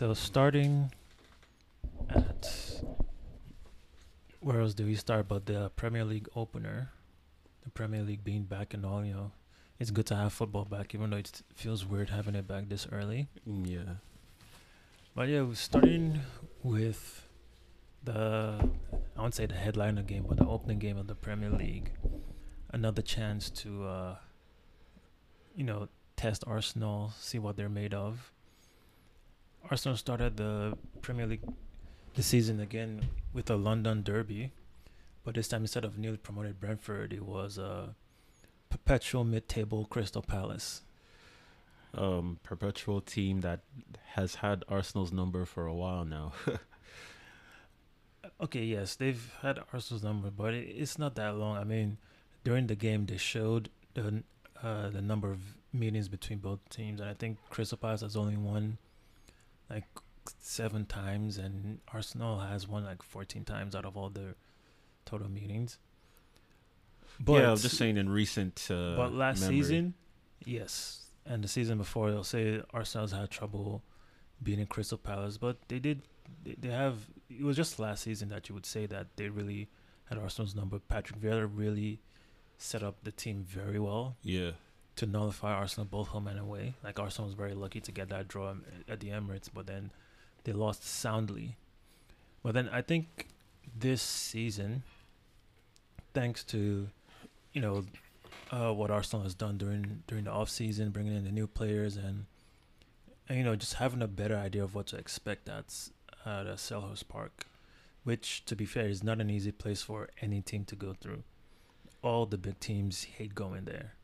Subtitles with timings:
[0.00, 0.90] So starting
[2.08, 2.48] at
[4.40, 5.28] where else do we start?
[5.28, 6.88] But the Premier League opener,
[7.64, 9.32] the Premier League being back and all, you know,
[9.78, 12.86] it's good to have football back, even though it feels weird having it back this
[12.90, 13.28] early.
[13.46, 13.94] Mm, Yeah.
[15.14, 16.20] But yeah, we're starting
[16.62, 17.28] with
[18.02, 18.70] the
[19.18, 21.90] I won't say the headliner game, but the opening game of the Premier League.
[22.72, 24.16] Another chance to uh
[25.54, 28.32] you know, test Arsenal, see what they're made of.
[29.68, 31.42] Arsenal started the Premier League
[32.14, 34.52] this season again with a London derby.
[35.24, 37.94] But this time instead of newly promoted Brentford, it was a
[38.68, 40.82] perpetual mid table Crystal Palace.
[41.92, 43.60] Um, perpetual team that
[44.14, 46.32] has had Arsenal's number for a while now.
[48.42, 51.58] Okay, yes, they've had Arsenal's number, but it, it's not that long.
[51.58, 51.98] I mean,
[52.42, 54.22] during the game, they showed the
[54.62, 55.40] uh, the number of
[55.72, 58.78] meetings between both teams, and I think Crystal Palace has only won
[59.70, 59.84] like
[60.40, 64.34] seven times, and Arsenal has won like fourteen times out of all their
[65.04, 65.78] total meetings.
[67.18, 68.68] But yeah, I'm just saying in recent.
[68.70, 69.56] Uh, but last memory.
[69.56, 69.94] season,
[70.44, 73.82] yes, and the season before, they'll say Arsenal's had trouble
[74.42, 76.02] beating Crystal Palace, but they did.
[76.44, 76.96] They, they have.
[77.28, 79.68] It was just last season that you would say that they really
[80.08, 80.78] had Arsenal's number.
[80.78, 82.00] Patrick Vieira really
[82.58, 84.50] set up the team very well Yeah.
[85.00, 86.74] To nullify Arsenal both home and away.
[86.84, 88.54] Like Arsenal was very lucky to get that draw
[88.86, 89.92] at the Emirates, but then
[90.44, 91.56] they lost soundly.
[92.42, 93.28] But then I think
[93.78, 94.82] this season,
[96.12, 96.88] thanks to
[97.54, 97.84] you know
[98.50, 101.96] uh, what Arsenal has done during during the off season, bringing in the new players
[101.96, 102.26] and,
[103.26, 105.88] and you know just having a better idea of what to expect at
[106.26, 107.46] at uh, Selhurst Park,
[108.04, 111.22] which to be fair is not an easy place for any team to go through.
[112.02, 113.94] All the big teams hate going there,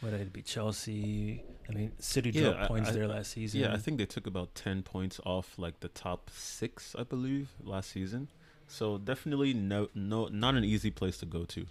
[0.00, 1.42] whether it be Chelsea.
[1.68, 3.60] I mean, City Yeah, dropped I- points I- there last season.
[3.60, 7.50] Yeah, I think they took about 10 points off like the top 6, I believe,
[7.62, 8.28] last season.
[8.68, 11.66] So definitely no no not an easy place to go to.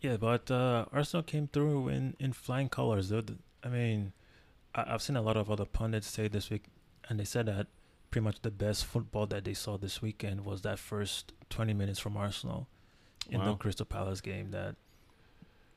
[0.00, 3.08] Yeah, but uh, Arsenal came through in, in flying colors.
[3.08, 3.22] Though.
[3.64, 4.12] I mean,
[4.74, 6.64] I, I've seen a lot of other pundits say this week,
[7.08, 7.66] and they said that
[8.10, 11.98] pretty much the best football that they saw this weekend was that first 20 minutes
[11.98, 12.68] from Arsenal
[13.28, 14.50] in the Crystal Palace game.
[14.52, 14.76] That,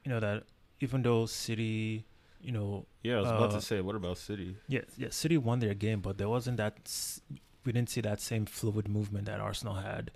[0.10, 0.44] you know, that
[0.80, 2.04] even though City,
[2.42, 4.56] you know, Yeah, I was about Uh, to say what about City?
[4.68, 6.74] yeah, yeah, City won their game, but there wasn't that.
[7.64, 10.10] We didn't see that same fluid movement that Arsenal had,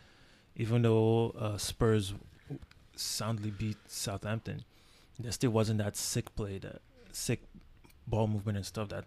[0.55, 2.15] even though uh, Spurs
[2.95, 4.63] soundly beat Southampton.
[5.19, 6.81] There still wasn't that sick play, that
[7.11, 7.41] sick
[8.07, 9.05] ball movement and stuff that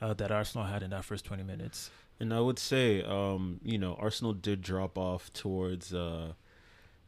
[0.00, 1.90] uh, that Arsenal had in that first twenty minutes.
[2.20, 6.34] And I would say, um, you know, Arsenal did drop off towards uh,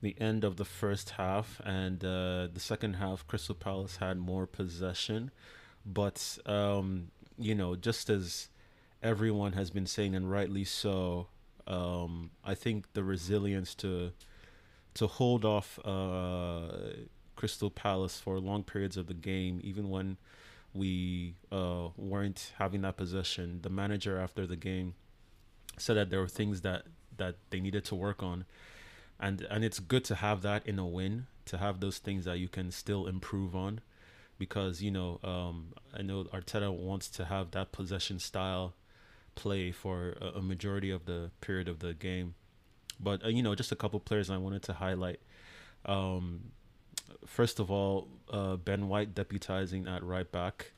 [0.05, 4.47] the end of the first half, and uh, the second half, Crystal Palace had more
[4.47, 5.33] possession.
[5.85, 8.49] But, um, you know, just as
[9.03, 11.27] everyone has been saying, and rightly so,
[11.67, 14.13] um, I think the resilience to
[14.95, 16.69] to hold off uh,
[17.35, 20.19] Crystal Palace for long periods of the game, even when
[20.73, 23.61] we uh, weren't having that possession.
[23.63, 24.95] The manager after the game
[25.79, 26.85] said that there were things that
[27.17, 28.45] that they needed to work on,
[29.21, 32.39] and and it's good to have that in a win, to have those things that
[32.39, 33.81] you can still improve on,
[34.39, 38.75] because you know um, I know Arteta wants to have that possession style
[39.35, 42.35] play for a, a majority of the period of the game,
[43.01, 45.21] but uh, you know just a couple players I wanted to highlight.
[45.87, 46.53] Um,
[47.27, 50.73] first of all, uh, Ben White deputizing at right back.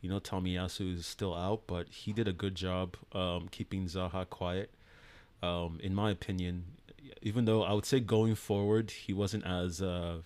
[0.00, 4.28] You know, Tomiyasu is still out, but he did a good job um, keeping Zaha
[4.28, 4.70] quiet.
[5.42, 6.64] Um, in my opinion,
[7.22, 10.18] even though I would say going forward, he wasn't as uh,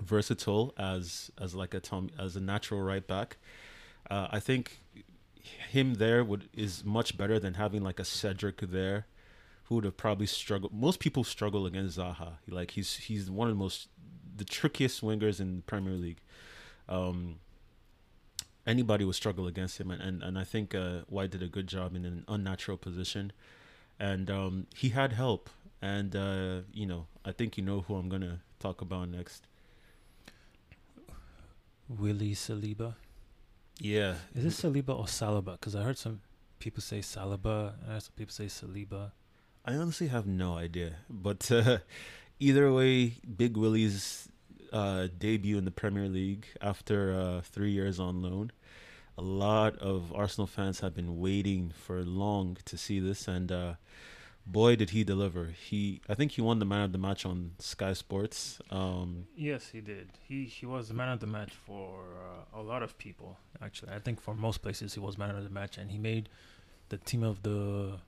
[0.00, 3.36] versatile as as like a Tom as a natural right back.
[4.10, 4.80] Uh, I think
[5.70, 9.06] him there would is much better than having like a Cedric there,
[9.64, 10.72] who would have probably struggled.
[10.72, 12.34] Most people struggle against Zaha.
[12.48, 13.88] Like he's he's one of the most
[14.36, 16.20] the trickiest wingers in the Premier League.
[16.88, 17.40] Um,
[18.66, 21.66] anybody would struggle against him, and and, and I think uh, White did a good
[21.66, 23.32] job in an unnatural position,
[23.98, 25.50] and um, he had help.
[25.80, 29.46] And uh, you know, I think you know who I'm gonna talk about next.
[31.88, 32.94] Willie Saliba.
[33.80, 35.52] Yeah, Is it Saliba or Saliba?
[35.52, 36.20] Because I heard some
[36.58, 39.12] people say Saliba, and I heard some people say Saliba.
[39.64, 41.78] I honestly have no idea, but uh,
[42.40, 44.28] either way, Big Willie's
[44.72, 48.50] uh, debut in the Premier League after uh, three years on loan.
[49.16, 53.74] A lot of Arsenal fans have been waiting for long to see this, and uh,
[54.50, 55.46] boy, did he deliver!
[55.68, 58.58] He, I think he won the man of the match on Sky Sports.
[58.70, 60.08] Um, Yes, he did.
[60.28, 62.00] He he was the man of the match for
[62.54, 63.36] uh, a lot of people.
[63.62, 66.28] Actually, I think for most places he was man of the match, and he made
[66.88, 67.98] the team of the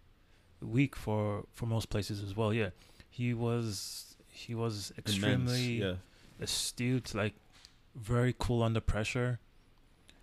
[0.63, 2.53] week for for most places as well.
[2.55, 2.71] Yeah,
[3.09, 5.95] he was he was extremely yeah,
[6.41, 7.35] astute, like
[7.95, 9.39] very cool under pressure.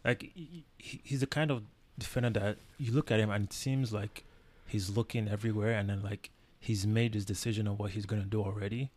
[0.04, 1.64] Like he- he's the kind of
[2.00, 4.24] defender that you look at him and it seems like
[4.68, 6.30] he's looking everywhere, and then like
[6.60, 8.92] he's made his decision on what he's gonna do already,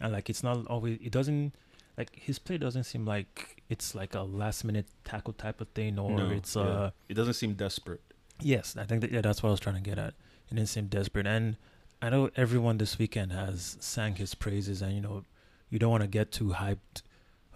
[0.00, 1.52] and like it's not always it doesn't
[1.98, 5.98] like his play doesn't seem like it's like a last minute tackle type of thing
[5.98, 6.62] or No, it's yeah.
[6.62, 8.00] uh it doesn't seem desperate.
[8.40, 10.14] Yes, I think that yeah, that's what I was trying to get at.
[10.50, 11.56] It didn't seem desperate, and
[12.02, 15.24] I know everyone this weekend has sang his praises, and you know,
[15.68, 17.02] you don't want to get too hyped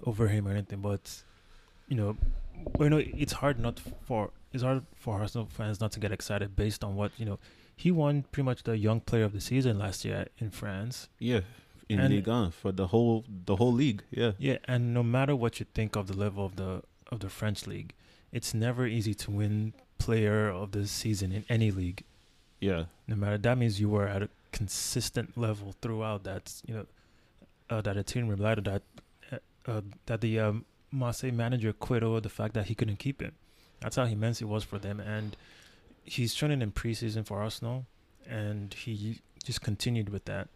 [0.05, 1.23] over him or anything, but
[1.89, 2.17] you know,
[2.77, 6.13] well, you know, it's hard not for it's hard for Arsenal fans not to get
[6.13, 7.39] excited based on what you know.
[7.77, 11.09] He won pretty much the young player of the season last year in France.
[11.19, 11.41] Yeah,
[11.89, 14.03] in And- Ligue 1 for the whole the whole league.
[14.11, 17.29] Yeah, Yeah, and no matter what you think of the level of the of the
[17.29, 17.93] French league,
[18.33, 22.05] it's never easy to win player of the season in any league.
[22.61, 26.87] yeah, no matter that means you were at a consistent level throughout that you know
[27.71, 28.83] uh, that a team relied on that
[29.33, 29.39] uh,
[29.71, 33.33] uh, that the um, Marseille manager quit over the fact that he couldn't keep him.
[33.85, 35.37] That's how immense it was for them, and
[36.05, 37.85] he's training in preseason for Arsenal,
[38.27, 40.49] and he just continued with that.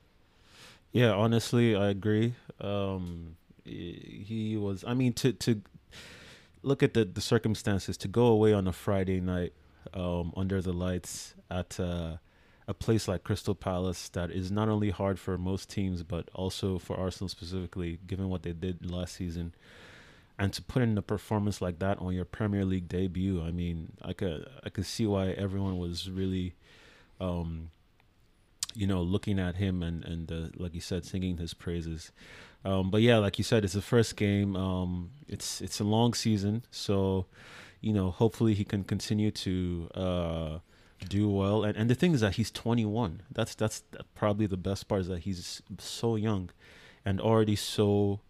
[0.92, 1.10] yeah.
[1.12, 2.32] Honestly, I agree.
[2.58, 3.36] Um,
[3.66, 4.82] he was.
[4.86, 5.60] I mean, to to
[6.62, 9.52] look at the the circumstances to go away on a Friday night
[9.92, 12.16] um, under the lights at uh,
[12.66, 16.78] a place like Crystal Palace that is not only hard for most teams but also
[16.78, 19.54] for Arsenal specifically, given what they did last season.
[20.38, 23.92] And to put in a performance like that on your Premier League debut, I mean,
[24.02, 26.54] I could I could see why everyone was really,
[27.20, 27.70] um,
[28.74, 32.12] you know, looking at him and and uh, like you said, singing his praises.
[32.64, 34.56] Um, but yeah, like you said, it's the first game.
[34.56, 37.26] Um, it's it's a long season, so
[37.80, 40.58] you know, hopefully he can continue to uh,
[41.08, 41.64] do well.
[41.64, 43.22] And and the thing is that he's 21.
[43.30, 43.82] That's that's
[44.14, 46.50] probably the best part is that he's so young,
[47.04, 48.20] and already so.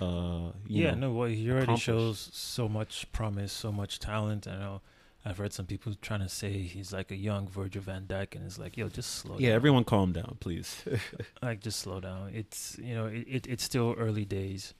[0.00, 4.46] Uh, you yeah, know, no, well, he already shows so much promise, so much talent.
[4.46, 4.80] I know
[5.24, 8.46] I've heard some people trying to say he's like a young Virgil Van Dijk, and
[8.46, 9.42] it's like, yo, just slow down.
[9.42, 9.56] Yeah, down.
[9.56, 10.84] everyone calm down, please.
[11.42, 12.30] like just slow down.
[12.32, 14.74] It's you know it, it it's still early days,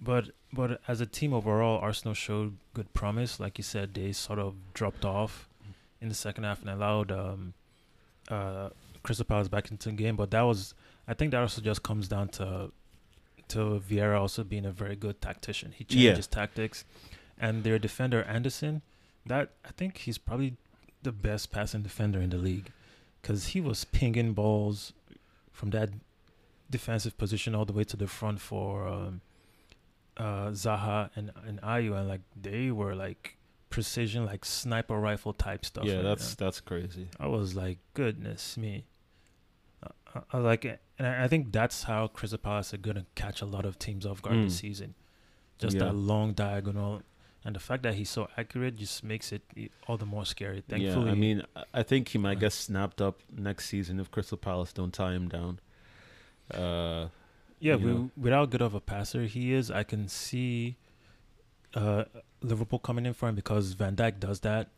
[0.00, 3.40] but but as a team overall, Arsenal showed good promise.
[3.40, 5.48] Like you said, they sort of dropped off
[6.02, 7.54] in the second half and allowed um
[8.28, 8.68] uh
[9.02, 10.16] Crystal Palace back into the game.
[10.16, 10.74] But that was
[11.08, 12.70] I think that also just comes down to
[13.50, 15.72] to Vieira also being a very good tactician.
[15.72, 16.16] He changed Yeah.
[16.16, 16.84] his tactics,
[17.38, 18.82] and their defender Anderson,
[19.26, 20.56] that I think he's probably
[21.02, 22.70] the best passing defender in the league,
[23.20, 24.92] because he was pinging balls
[25.52, 25.90] from that
[26.70, 29.20] defensive position all the way to the front for um,
[30.16, 33.36] uh, Zaha and and Ayew, and like they were like
[33.70, 35.84] precision, like sniper rifle type stuff.
[35.84, 36.46] yeah, right that's now.
[36.46, 37.08] that's crazy.
[37.18, 38.84] I was like, goodness me.
[40.32, 43.64] I, like it, and I, think that's how Crystal Palace are gonna catch a lot
[43.64, 44.60] of teams off guard this Mm.
[44.60, 44.94] season.
[45.58, 45.84] Just Yeah.
[45.84, 47.02] that long diagonal,
[47.44, 49.42] and the fact that he's so accurate just makes it
[49.86, 50.62] all the more scary.
[50.68, 51.42] Thankfully, yeah, I mean,
[51.74, 55.12] I- think he might Uh, get snapped up next season if Crystal Palace don't tie
[55.14, 55.60] him down.
[56.52, 57.08] Uh,
[57.60, 60.76] Yeah, we, without good of a passer he is, I can see
[61.74, 62.04] uh,
[62.42, 64.70] Liverpool coming in for him because Van Dijk does that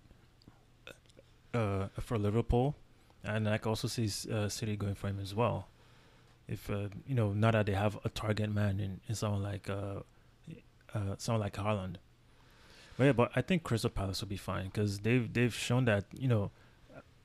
[1.54, 2.74] uh, for Liverpool,
[3.24, 5.68] and I can also see uh, City going for him as well.
[6.48, 9.68] If uh, you know, now that they have a target man in, in someone like
[9.70, 10.00] uh,
[10.94, 11.96] uh, someone like Haaland.
[12.98, 16.04] But yeah, but I think Crystal Palace will be fine because they've they've shown that
[16.12, 16.50] you know,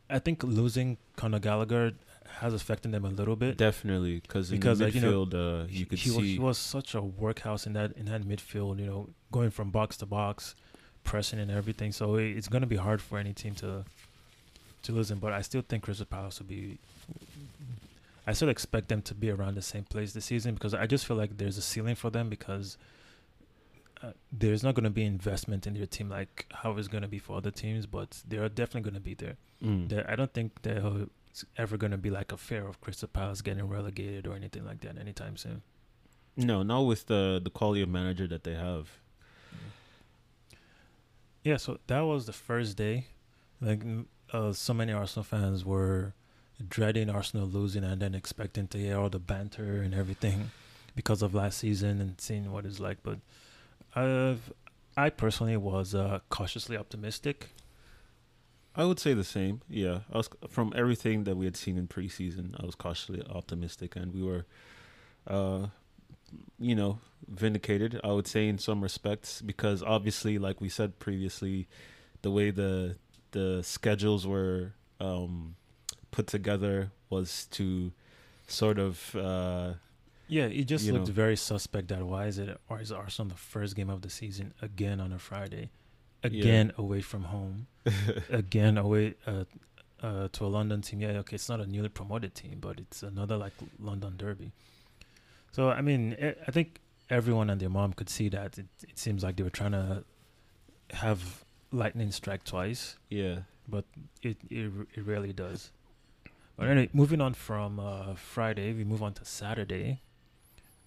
[0.10, 1.94] I think losing Conor Gallagher
[2.40, 3.58] has affected them a little bit.
[3.58, 6.16] definitely, because in Because, like, you know, midfield, uh, you could he see.
[6.18, 8.80] was, he was such a workhouse in that in that midfield.
[8.80, 10.56] You know, going from box to box,
[11.04, 11.92] pressing and everything.
[11.92, 13.84] So it, it's gonna be hard for any team to
[14.88, 15.20] to lose him.
[15.20, 16.80] But I still think Crystal Palace will be.
[18.26, 21.06] I still expect them to be around the same place this season because I just
[21.06, 22.78] feel like there's a ceiling for them because
[24.04, 27.08] uh, there's not going to be investment in their team like how it's going to
[27.08, 29.38] be for other teams, but they're definitely going to be there.
[29.64, 30.10] Mm.
[30.10, 31.08] I don't think there's
[31.58, 34.82] ever going to be like a fear of Crystal Palace getting relegated or anything like
[34.82, 35.62] that anytime soon.
[36.36, 38.90] No, not with the the quality of manager that they have.
[41.44, 43.08] Yeah, so that was the first day.
[43.62, 43.82] Like,
[44.34, 46.14] uh, so many Arsenal fans were
[46.68, 50.52] dreading Arsenal losing and then expecting to hear all the banter and everything
[50.96, 52.98] because of last season and seeing what it's like.
[53.04, 53.20] But
[53.96, 54.52] I've,
[54.96, 57.50] I personally was uh, cautiously optimistic.
[58.76, 59.62] I would say the same.
[59.68, 62.62] Yeah, I was from everything that we had seen in preseason.
[62.62, 64.46] I was cautiously optimistic, and we were,
[65.26, 65.68] uh,
[66.60, 68.00] you know, vindicated.
[68.04, 71.68] I would say in some respects because obviously, like we said previously,
[72.22, 72.98] the way the
[73.38, 75.56] the schedules were um,
[76.12, 77.92] put together was to
[78.48, 79.16] sort of.
[79.16, 79.74] Uh,
[80.28, 81.14] Yeah, it just looked know.
[81.24, 84.54] very suspect that why is it why is Arsenal the first game of the season
[84.62, 85.70] again on a Friday,
[86.24, 87.68] again away from home,
[88.44, 89.46] again away uh,
[90.02, 91.00] uh, to a London team.
[91.02, 94.52] Yeah, okay, it's not a newly promoted team, but it's another like London derby.
[95.56, 96.80] So I mean, eh, I think
[97.10, 98.58] everyone and their mom could see that.
[98.58, 100.04] It, it seems like they were trying to
[100.92, 102.98] have lightning strike twice.
[103.10, 103.40] yeah.
[104.24, 105.72] It it, r- it really does.
[106.56, 110.02] But anyway, moving on from uh, Friday, we move on to Saturday,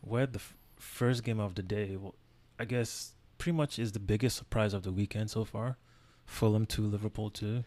[0.00, 1.96] where the f- first game of the day,
[2.58, 5.76] I guess, pretty much is the biggest surprise of the weekend so far.
[6.26, 7.64] Fulham two, Liverpool two.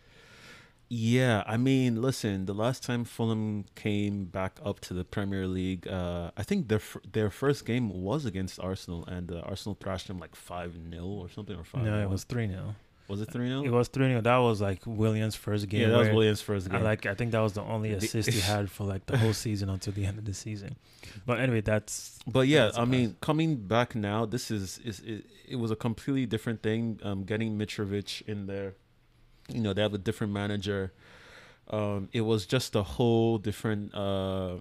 [0.90, 5.88] Yeah, I mean, listen, the last time Fulham came back up to the Premier League,
[5.88, 10.08] uh, I think their f- their first game was against Arsenal, and uh, Arsenal thrashed
[10.08, 12.76] them like 5 0 or something, or 5 No, it was three 0
[13.08, 13.64] Was it 3 0?
[13.64, 15.82] It was three 0 That was like Willian's first game.
[15.82, 16.84] Yeah, that was Willian's first I game.
[16.84, 17.06] like.
[17.06, 19.94] I think that was the only assist he had for like the whole season until
[19.94, 20.78] the end of the season.
[21.26, 25.26] But anyway, that's but yeah, That's I mean, coming back now, this is, is it,
[25.48, 27.00] it was a completely different thing.
[27.04, 28.76] Um, getting Mitrovic in there,
[29.50, 30.94] you know, they have a different manager.
[31.70, 34.58] Um, it was just a whole different uh,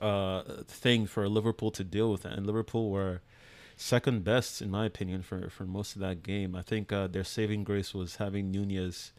[0.00, 3.20] uh, thing for Liverpool to deal with, and Liverpool were
[3.76, 6.54] second best in my opinion for for most of that game.
[6.54, 9.12] I think uh, their saving grace was having Nunez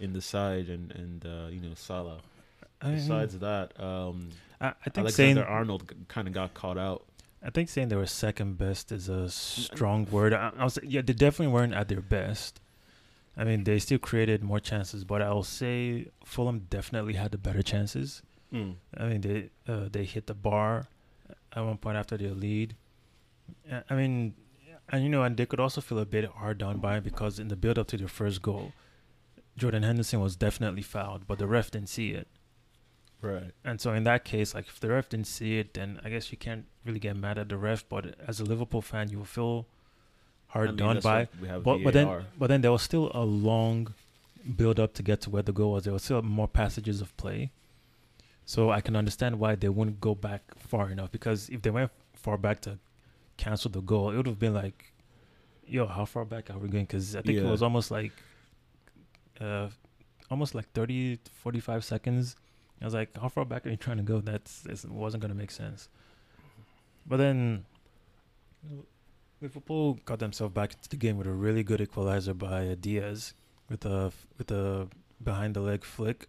[0.00, 2.20] in the side and and uh, you know Salah.
[2.80, 4.30] I mean, Besides that, um,
[4.60, 7.04] I, I think Alexander saying Arnold kind of got caught out.
[7.44, 10.32] I think saying they were second best is a strong word.
[10.32, 12.60] I, I was yeah, they definitely weren't at their best.
[13.36, 17.62] I mean, they still created more chances, but I'll say Fulham definitely had the better
[17.62, 18.22] chances.
[18.52, 18.74] Mm.
[18.96, 20.86] I mean, they uh, they hit the bar
[21.54, 22.76] at one point after their lead.
[23.88, 24.34] I mean,
[24.88, 27.48] and you know, and they could also feel a bit hard done by because in
[27.48, 28.72] the build up to their first goal,
[29.56, 32.28] Jordan Henderson was definitely fouled, but the ref didn't see it.
[33.20, 33.52] Right.
[33.64, 36.32] And so in that case, like if the ref didn't see it, then I guess
[36.32, 37.88] you can't really get mad at the ref.
[37.88, 39.66] But as a Liverpool fan, you will feel
[40.48, 41.28] hard done by.
[41.40, 43.94] We have But but then but then there was still a long
[44.56, 45.84] build up to get to where the goal was.
[45.84, 47.52] There was still more passages of play.
[48.44, 51.92] So I can understand why they wouldn't go back far enough because if they went
[52.14, 52.78] far back to
[53.36, 54.92] cancel the goal, it would have been like,
[55.66, 56.84] yo, how far back are we going?
[56.84, 58.12] Because I think it was almost like,
[59.40, 59.68] uh,
[60.30, 62.36] almost like 30, 45 seconds.
[62.80, 64.20] I was like, how far back are you trying to go?
[64.20, 65.88] That's it wasn't gonna make sense.
[67.06, 67.64] But then
[69.40, 73.34] Liverpool got themselves back into the game with a really good equalizer by Diaz
[73.68, 74.88] with a with a
[75.22, 76.28] behind the leg flick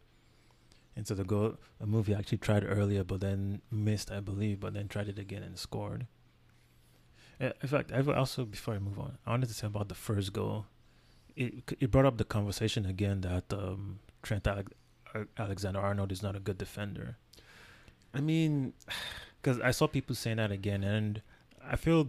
[0.95, 1.55] into the goal.
[1.79, 4.59] A move he actually tried earlier, but then missed, I believe.
[4.59, 6.07] But then tried it again and scored.
[7.41, 9.95] Uh, In fact, I also before I move on, I wanted to say about the
[9.95, 10.65] first goal.
[11.35, 16.35] It it brought up the conversation again that um, Trent Ale- Alexander Arnold is not
[16.35, 17.17] a good defender.
[18.13, 18.73] I mean,
[19.41, 21.21] Because I saw people saying that again, and
[21.61, 22.07] I feel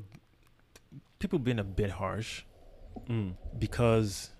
[1.18, 2.44] people being a bit harsh
[3.10, 4.30] mm, because,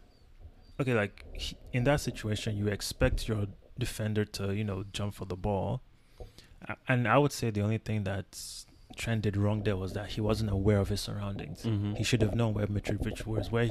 [0.80, 5.24] okay, like he, in that situation, you expect your defender to, you know, jump for
[5.24, 5.80] the ball.
[6.86, 8.38] And I would say the only thing that
[8.94, 11.62] Trent did wrong there was that he wasn't aware of his surroundings.
[11.62, 11.96] mhm.
[11.96, 13.70] He should have known where Mitrovic was, where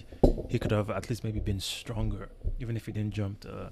[0.50, 3.72] he could have at least maybe been stronger, even if he didn't jump to,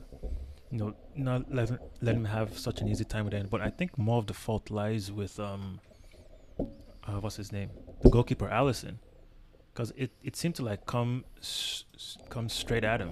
[0.72, 1.70] you know, not let,
[2.02, 3.50] let him have such an easy time with it.
[3.50, 5.80] But I think more of the fault lies with, um,
[6.60, 7.70] uh, what's his name?
[8.02, 8.96] The goalkeeper, Alisson.
[9.74, 11.86] Because it, it seemed to like come s-
[12.30, 13.12] come straight at him.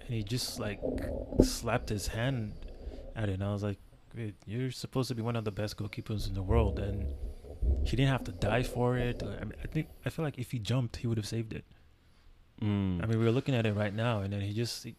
[0.00, 0.80] And he just like
[1.42, 2.52] slapped his hand
[3.14, 3.34] at it.
[3.34, 3.78] And I was like,
[4.46, 6.78] you're supposed to be one of the best goalkeepers in the world.
[6.78, 7.06] And
[7.88, 9.22] he didn't have to die for it.
[9.22, 11.64] I mean, I think I feel like if he jumped, he would have saved it.
[12.62, 13.02] Mm.
[13.02, 14.94] I mean, we were looking at it right now, and then he just he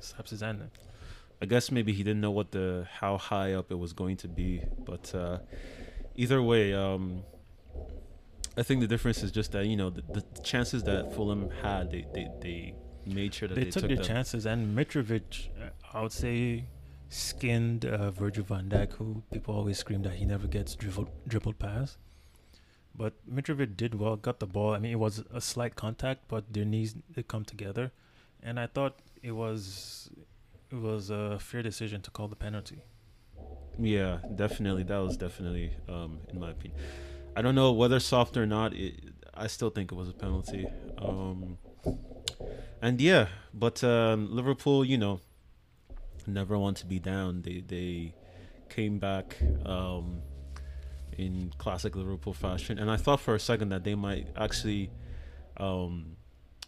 [0.00, 0.70] slaps his hand.
[1.42, 4.28] I guess maybe he didn't know what the how high up it was going to
[4.28, 5.38] be, but uh,
[6.14, 7.24] either way, um,
[8.56, 11.90] I think the difference is just that you know the, the chances that Fulham had,
[11.90, 12.74] they they, they
[13.06, 14.06] made sure that They, they, took took their them.
[14.06, 15.48] chances, and Mitrovic,
[15.92, 16.66] I would say,
[17.08, 21.58] skinned uh, Virgil van Dijk, who people always scream that he never gets dribbled dribbled
[21.58, 21.98] past.
[22.94, 24.74] But Mitrovic did well, got the ball.
[24.74, 27.90] I mean, it was a slight contact, but their knees did come together,
[28.42, 30.10] and I thought it was
[30.70, 32.82] it was a fair decision to call the penalty.
[33.78, 34.82] Yeah, definitely.
[34.84, 36.78] That was definitely, um, in my opinion.
[37.34, 38.74] I don't know whether soft or not.
[38.74, 39.00] It,
[39.34, 40.66] I still think it was a penalty.
[40.98, 41.58] Um,
[42.82, 45.20] and yeah, but um, Liverpool, you know,
[46.26, 47.42] never want to be down.
[47.42, 48.14] They they
[48.68, 50.22] came back um,
[51.18, 54.90] in classic Liverpool fashion, and I thought for a second that they might actually,
[55.58, 56.16] um,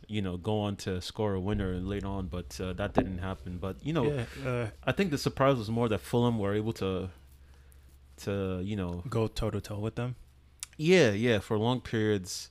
[0.07, 3.59] you know, go on to score a winner later on, but uh, that didn't happen.
[3.61, 6.73] But you know, yeah, uh, I think the surprise was more that Fulham were able
[6.75, 7.11] to,
[8.19, 10.17] to you know, go toe to toe with them.
[10.77, 12.51] yeah, yeah, for long periods,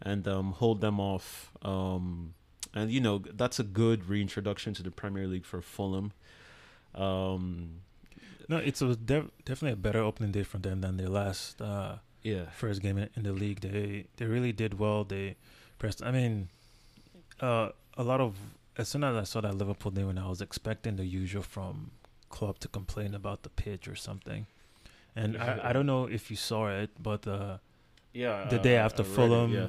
[0.00, 1.50] and um, hold them off.
[1.62, 2.34] Um,
[2.74, 6.12] and you know that's a good reintroduction to the Premier League for Fulham.
[6.94, 7.80] Um,
[8.48, 11.96] No, it's a def- definitely a better opening day for them than their last uh,
[12.22, 13.60] yeah, first game in, in the league.
[13.60, 15.04] They they really did well.
[15.04, 15.36] They
[15.78, 16.02] pressed.
[16.02, 16.48] I mean,
[17.40, 18.36] uh, a lot of
[18.76, 21.90] as soon as I saw that Liverpool game, I was expecting the usual from
[22.30, 24.46] club to complain about the pitch or something.
[25.14, 27.58] And I, I don't know if you saw it, but uh,
[28.12, 28.48] yeah.
[28.48, 29.68] The day after read it, Fulham, yeah,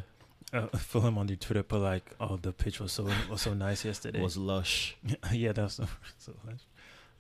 [0.54, 3.84] uh, Fulham on their Twitter put like, "Oh, the pitch was so was so nice
[3.92, 4.96] yesterday." was lush.
[5.32, 5.88] yeah, that's so,
[6.18, 6.66] so nice.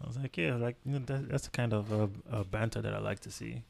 [0.01, 2.81] I was like, yeah, like you know, that, that's the kind of uh, uh, banter
[2.81, 3.63] that I like to see.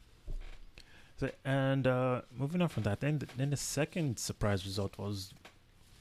[1.18, 5.32] So, and uh, moving on from that, then th- then the second surprise result was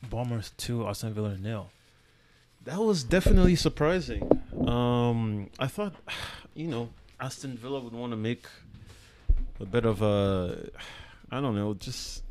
[0.09, 1.69] Bombers two, Aston Villa nil.
[2.65, 4.41] That was definitely surprising.
[4.67, 5.93] Um, I thought,
[6.55, 6.89] you know,
[7.19, 8.45] Aston Villa would want to make
[9.59, 10.69] a bit of a,
[11.31, 12.23] I don't know, just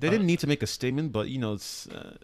[0.00, 2.16] they didn't Uh, need to make a statement, but you know, it's uh,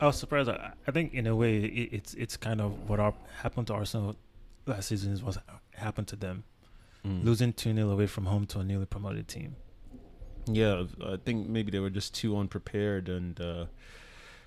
[0.00, 0.48] I was surprised.
[0.48, 3.74] I, I think in a way it, it's it's kind of what our, happened to
[3.74, 4.14] Arsenal
[4.66, 5.38] last season is what
[5.74, 6.44] happened to them,
[7.06, 7.24] mm.
[7.24, 9.56] losing two 0 away from home to a newly promoted team.
[10.46, 13.34] Yeah, I think maybe they were just too unprepared, and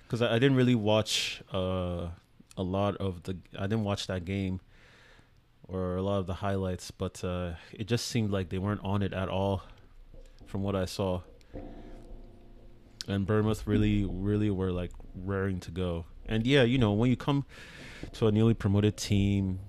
[0.04, 2.08] because I, I didn't really watch uh,
[2.56, 4.60] a lot of the, I didn't watch that game
[5.68, 9.02] or a lot of the highlights, but uh, it just seemed like they weren't on
[9.02, 9.64] it at all,
[10.46, 11.22] from what I saw.
[13.08, 16.06] And Bournemouth really, really were like raring to go.
[16.26, 17.46] And yeah, you know, when you come
[18.14, 19.60] to a newly promoted team,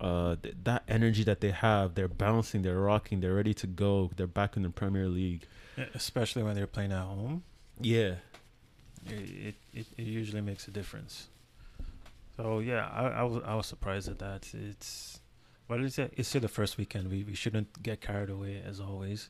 [0.00, 4.10] uh, th- that energy that they have, they're bouncing, they're rocking, they're ready to go,
[4.16, 5.46] they're back in the Premier League.
[5.94, 7.42] Especially when they're playing at home,
[7.80, 8.14] Yeah,
[9.06, 11.28] it it, it, usually makes a difference.
[12.36, 14.48] So yeah, I, I was I was surprised at that.
[14.54, 15.20] It's
[15.66, 16.14] what is it?
[16.16, 17.10] It's still the first weekend.
[17.10, 19.28] We we shouldn't get carried away as always.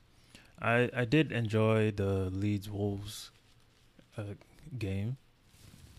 [0.60, 3.30] I I did enjoy the Leeds Wolves
[4.16, 4.34] uh,
[4.78, 5.16] game.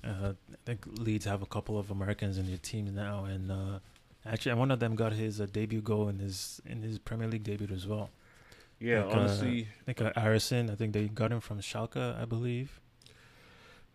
[0.03, 3.80] Uh, I think Leeds have a couple of Americans in their team now, and uh,
[4.31, 7.43] actually one of them got his uh, debut goal in his in his Premier League
[7.43, 8.09] debut as well.
[8.79, 9.03] yeah.
[9.03, 10.69] Like, uh, honestly, I think uh, Harrison.
[10.69, 12.79] I think they got him from Schalke, I believe.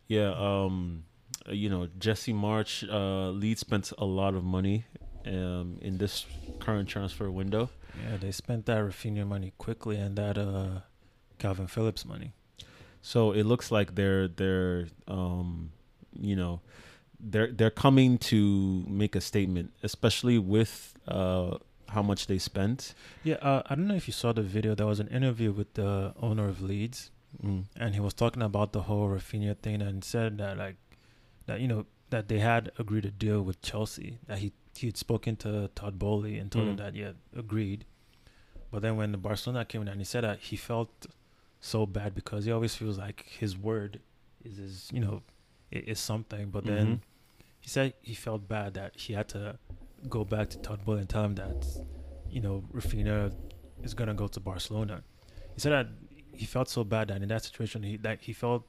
[0.08, 0.32] yeah.
[0.36, 1.04] Um,
[1.48, 4.84] uh, you know, Jesse Marsh, uh, Leeds spent a lot of money,
[5.26, 6.26] um, in this
[6.60, 7.70] current transfer window.
[8.04, 10.80] Yeah, they spent that Raphinha money quickly and that uh
[11.38, 12.32] Kalvin Phillips money.
[13.02, 15.72] So it looks like they're they're um,
[16.18, 16.60] you know,
[17.22, 21.58] they're they're coming to make a statement, especially with uh
[21.88, 22.94] how much they spent.
[23.22, 24.74] Yeah, uh, I don't know if you saw the video.
[24.74, 27.10] There was an interview with the owner of Leeds,
[27.42, 27.64] Mm.
[27.76, 30.76] and he was talking about the whole Raphinha thing and said that like
[31.46, 34.18] that you know that they had agreed a deal with Chelsea.
[34.26, 36.78] That he he had spoken to Todd Boehly and told him Mm.
[36.78, 37.84] that yeah agreed,
[38.70, 41.06] but then when the Barcelona came in and he said that he felt
[41.60, 44.00] so bad because he always feels like his word
[44.44, 45.22] is his you know
[45.70, 47.00] is something, but then Mhm.
[47.62, 49.58] He said he felt bad that he had to
[50.08, 51.64] go back to Todd Boehly and tell him that
[52.28, 53.32] you know Raphinha
[53.82, 55.02] is gonna go to Barcelona.
[55.54, 55.86] He said that
[56.34, 58.66] he felt so bad that in that situation he that he felt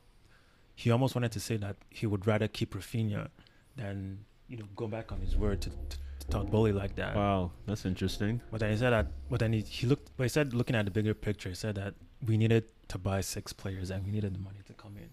[0.76, 3.30] he almost wanted to say that he would rather keep Raphinha
[3.76, 7.16] than you know go back on his word to, to, to Todd Boehly like that.
[7.16, 8.42] Wow, that's interesting.
[8.52, 9.08] But then he said that.
[9.30, 10.12] But then he, he looked.
[10.18, 13.22] But he said looking at the bigger picture, he said that we needed to buy
[13.22, 15.10] six players and we needed the money to come in,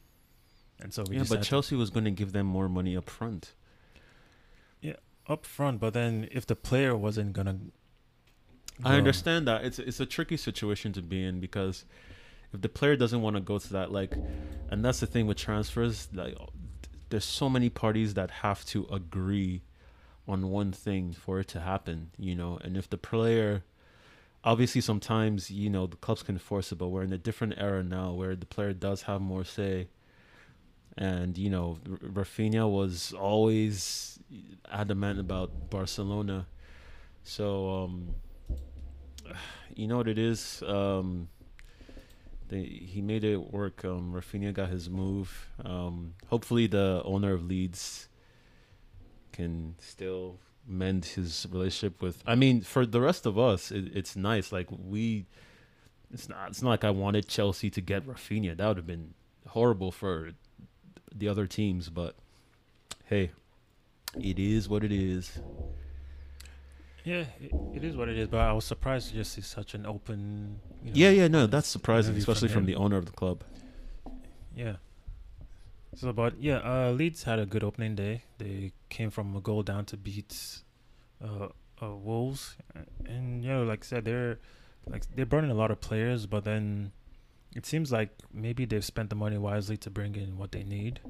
[0.80, 2.94] and so we yeah, but had to- Chelsea was going to give them more money
[2.96, 3.54] up front.
[5.30, 5.80] Up front.
[5.80, 7.58] But then if the player wasn't gonna,
[8.84, 11.84] I understand that it's it's a tricky situation to be in because
[12.52, 14.12] if the player doesn't want to go to that, like,
[14.70, 16.36] and that's the thing with transfers, like,
[17.10, 19.62] there's so many parties that have to agree
[20.26, 23.64] on one thing for it to happen, you know, and if the player.
[24.42, 27.84] Obviously, sometimes you know the clubs can force it, but we're in a different era
[27.84, 29.88] now where the player does have more say.
[30.96, 34.18] And you know, Raphinha was always
[34.70, 36.46] adamant about Barcelona,
[37.22, 38.14] so um,
[39.74, 40.62] you know what it is.
[40.66, 41.28] Um,
[42.48, 43.84] they he made it work.
[43.84, 45.48] Um, Raphinha got his move.
[45.64, 48.08] Um, hopefully, the owner of Leeds
[49.32, 52.22] can still mend his relationship with.
[52.26, 54.52] I mean, for the rest of us, it, it's nice.
[54.52, 55.26] Like we,
[56.12, 56.50] it's not.
[56.50, 58.56] It's not like I wanted Chelsea to get Raphinha.
[58.56, 59.14] That would have been
[59.48, 60.30] horrible for
[61.14, 61.88] the other teams.
[61.88, 62.14] But
[63.06, 63.30] hey,
[64.20, 65.38] it is what it is.
[67.04, 68.28] Yeah, it, it is what it is.
[68.28, 70.60] But I was surprised to just see such an open.
[70.82, 73.12] You know, Yeah, yeah, no, that's surprising, interview from especially from the owner of the
[73.12, 73.42] club.
[74.54, 74.76] Yeah.
[75.96, 78.22] So, but yeah, uh, Leeds had a good opening day.
[78.38, 80.60] They came from a goal down to beat
[81.22, 81.48] uh,
[81.82, 82.56] uh, Wolves,
[83.04, 84.38] and you know, like I said, they're
[84.86, 86.92] like they're burning a lot of players, but then
[87.54, 91.00] it seems like maybe they've spent the money wisely to bring in what they need.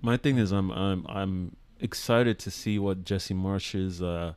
[0.00, 4.34] My thing is, I'm I'm I'm excited to see what Jesse Marsh's uh,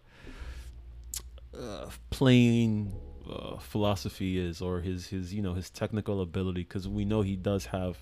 [1.57, 2.93] uh, playing
[3.29, 7.35] uh, philosophy is, or his his you know his technical ability, because we know he
[7.35, 7.97] does have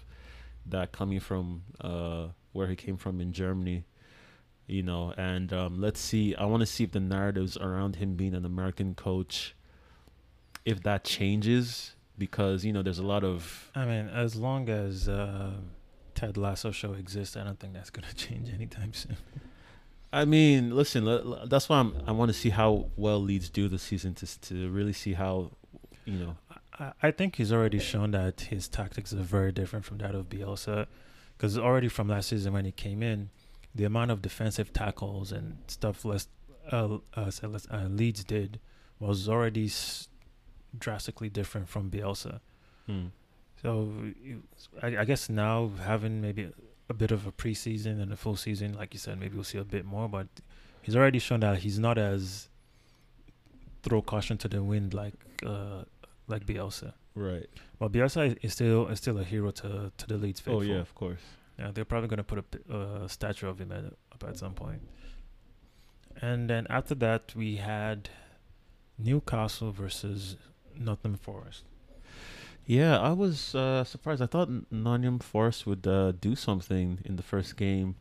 [0.66, 3.86] that coming from uh, where he came from in Germany.
[4.68, 6.36] You know, and um, let's see.
[6.36, 9.56] I want to see if the narratives around him being an American coach,
[10.66, 15.08] if that changes, because you know there's a lot of I mean, as long as
[15.08, 15.52] uh,
[16.16, 19.18] Ted Lasso show exists, I don't think that's gonna change anytime soon.
[20.12, 21.04] I mean, listen,
[21.46, 24.70] that's why I'm, I want to see how well Leeds do this season to to
[24.70, 25.52] really see how,
[26.06, 26.38] you know.
[26.80, 30.30] I, I think he's already shown that his tactics are very different from that of
[30.30, 30.88] Bielsa,
[31.36, 33.30] because already from last season when he came in,
[33.76, 36.28] the amount of defensive tackles and stuff less
[36.72, 37.32] uh, uh,
[37.72, 38.60] uh Leeds did
[39.00, 39.70] was already
[40.80, 42.40] drastically different from Bielsa.
[42.86, 43.08] Hmm.
[43.62, 43.92] So
[44.82, 46.52] I, I guess now having maybe
[46.90, 49.58] a bit of a preseason and a full season, like you said, maybe we'll see
[49.58, 50.08] a bit more.
[50.08, 50.28] But
[50.82, 52.50] he's already shown that he's not as
[53.84, 55.14] throw caution to the wind like
[55.46, 55.84] uh,
[56.28, 56.94] like Bielsa.
[57.16, 57.48] Right.
[57.80, 60.60] But Bielsa is- still is still a hero to to the Leeds faithful.
[60.60, 61.22] Oh yeah, of course.
[61.58, 64.82] Yeah, they're probably gonna put a uh, statue of him at, up at some point.
[66.22, 68.10] And then after that, we had
[68.98, 70.36] Newcastle versus
[70.80, 71.64] Nottingham Forest.
[72.66, 74.22] Yeah, I was uh, surprised.
[74.22, 77.96] I thought Nottingham Forest would uh, do something in the first game.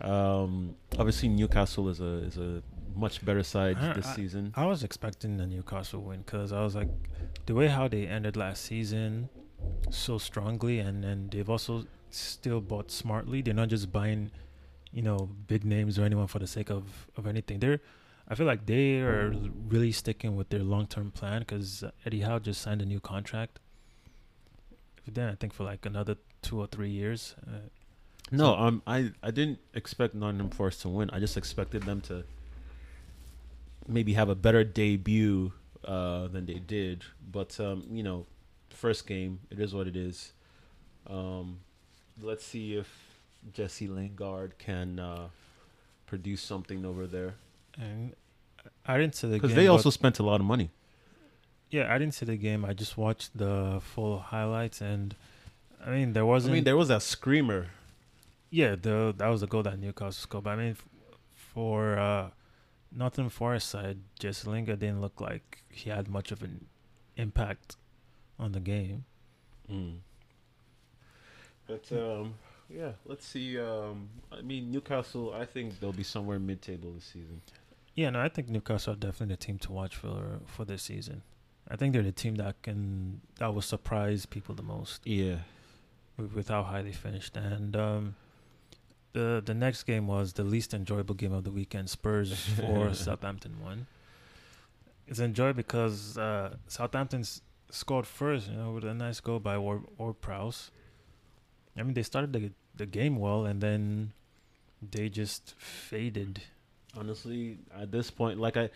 [0.00, 2.62] Um, obviously, Newcastle is a is a
[2.94, 4.52] much better side I- this I- season.
[4.56, 6.88] I was expecting the Newcastle win because I was like,
[7.46, 9.28] the way how they ended last season
[9.90, 13.42] so strongly, and then they've also still bought smartly.
[13.42, 14.30] They're not just buying,
[14.92, 17.58] you know, big names or anyone for the sake of of anything.
[17.58, 17.80] They're,
[18.30, 19.32] I feel like they are
[19.68, 23.58] really sticking with their long term plan because Eddie Howe just signed a new contract.
[25.06, 27.34] Then I think for like another two or three years.
[27.46, 27.68] Uh,
[28.30, 31.08] No, So- um, I I didn't expect Nottingham Forest to win.
[31.10, 32.24] I just expected them to
[33.86, 35.52] maybe have a better debut
[35.84, 37.04] uh, than they did.
[37.32, 38.26] But um, you know,
[38.68, 40.32] first game, it is what it is.
[41.06, 41.60] Um,
[42.20, 42.88] let's see if
[43.54, 45.28] Jesse Lingard can uh,
[46.04, 47.36] produce something over there
[47.78, 48.14] and
[48.86, 50.70] I didn't see the because they also spent a lot of money.
[51.70, 52.64] Yeah, I didn't see the game.
[52.64, 55.14] I just watched the full highlights, and
[55.84, 56.52] I mean, there wasn't.
[56.52, 57.66] I mean, there was that screamer.
[58.50, 60.44] yeah, the that was the goal that Newcastle scored.
[60.44, 60.84] But I mean, f-
[61.34, 62.30] for uh,
[62.90, 66.66] Nottingham Forest side, Jesse Lingard didn't look like he had much of an
[67.16, 67.76] impact
[68.38, 69.04] on the game.
[69.70, 69.98] Mm.
[71.66, 72.34] But um,
[72.70, 73.60] yeah, let's see.
[73.60, 75.34] Um, I mean, Newcastle.
[75.34, 77.42] I think they'll be somewhere mid-table this season.
[77.98, 81.22] Yeah, no, I think Newcastle are definitely the team to watch for for this season.
[81.68, 85.04] I think they're the team that can that will surprise people the most.
[85.04, 85.38] Yeah.
[86.16, 87.36] with, with how high they finished.
[87.36, 88.14] And um,
[89.14, 91.90] the the next game was the least enjoyable game of the weekend.
[91.90, 93.88] Spurs for Southampton one.
[95.08, 97.24] It's enjoyed because uh, Southampton
[97.70, 100.70] scored first, you know, with a nice goal by Ward, Ward Prowse.
[101.76, 104.12] I mean, they started the the game well, and then
[104.80, 106.42] they just faded.
[106.96, 108.70] Honestly, at this point, like I,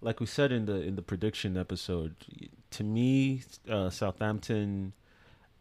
[0.00, 2.14] like we said in the in the prediction episode,
[2.70, 4.92] to me, uh, Southampton,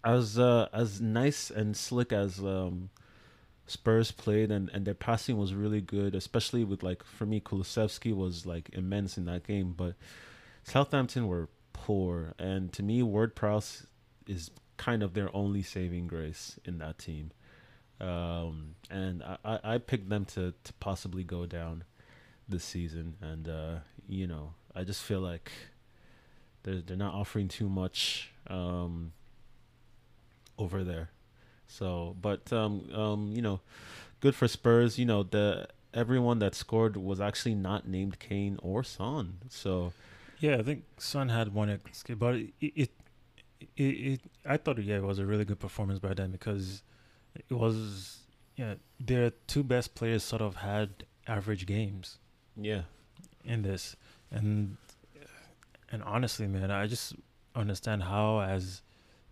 [0.03, 2.89] as uh, as nice and slick as um,
[3.67, 8.15] Spurs played, and and their passing was really good, especially with like for me, Kulusevski
[8.15, 9.95] was like immense in that game, but
[10.63, 13.87] Southampton were poor, and to me, Ward Prowse
[14.27, 17.31] is kind of their only saving grace in that team.
[18.01, 21.83] Um, and I, I, I picked them to, to possibly go down
[22.53, 23.75] this season, and uh,
[24.07, 25.51] you know, I just feel like
[26.63, 29.11] they're they're not offering too much um,
[30.57, 31.09] over there.
[31.67, 33.59] So, but um, um, you know,
[34.19, 34.97] good for Spurs.
[34.97, 39.39] You know, the everyone that scored was actually not named Kane or Son.
[39.49, 39.93] So,
[40.39, 42.91] Yeah, I think Son had one escape, but it, it,
[43.75, 46.83] it, it, I thought yeah, it was a really good performance by them because
[47.35, 48.19] it was
[48.55, 52.19] yeah, their two best players sort of had average games
[52.55, 52.81] yeah,
[53.43, 53.95] in this,
[54.31, 54.77] and
[55.91, 57.13] and honestly, man, I just
[57.55, 58.81] understand how as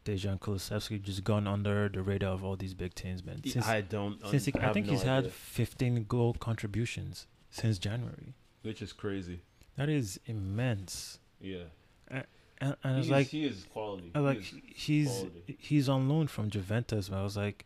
[0.05, 3.41] Dejan Kulusevski just gone under the radar of all these big teams, man.
[3.45, 4.19] Since, I don't.
[4.27, 8.33] since he, I, I think no he's idea, had 15 goal contributions since January.
[8.63, 9.41] which is crazy.
[9.77, 11.19] That is immense.
[11.39, 11.63] Yeah,
[12.07, 12.25] And,
[12.59, 14.11] and I was He's- like, he is quality.
[14.13, 15.57] I was He like is- he's quality.
[15.59, 17.09] he's on loan from Juventus.
[17.09, 17.65] But I was like,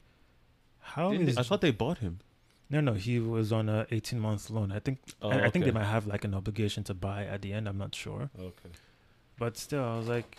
[0.79, 2.19] how is I thought they bought him.
[2.69, 4.71] No no he was on a 18 month loan.
[4.71, 7.41] I think Oh, I, I think they might have like an obligation to buy at
[7.41, 7.67] the end.
[7.67, 8.29] I'm not sure.
[8.39, 8.69] Okay.
[9.37, 10.37] But still, I was like,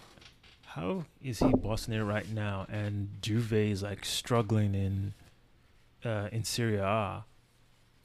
[0.64, 2.66] how is he bossing it right now?
[2.70, 5.14] And Juve is like struggling in
[6.04, 7.24] uh, in Serie A.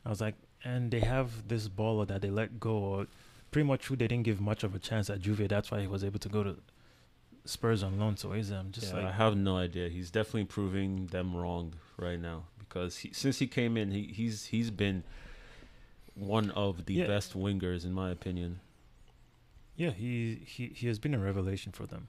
[0.06, 3.08] I was like, and they have this baller that they let go, or
[3.52, 5.48] pretty much who they didn't give much of a chance at Juve.
[5.48, 6.56] That's why he was able to go to
[7.46, 8.18] Spurs on loan.
[8.18, 9.90] So he's um, just yeah, I have no idea.
[9.90, 14.46] He's definitely proving them wrong right now because he, since he came in, he, he's
[14.46, 15.04] he's been
[16.16, 17.08] one of the Yeah.
[17.08, 18.60] best wingers in my opinion.
[19.76, 22.08] yeah, he he he has been a revelation for them.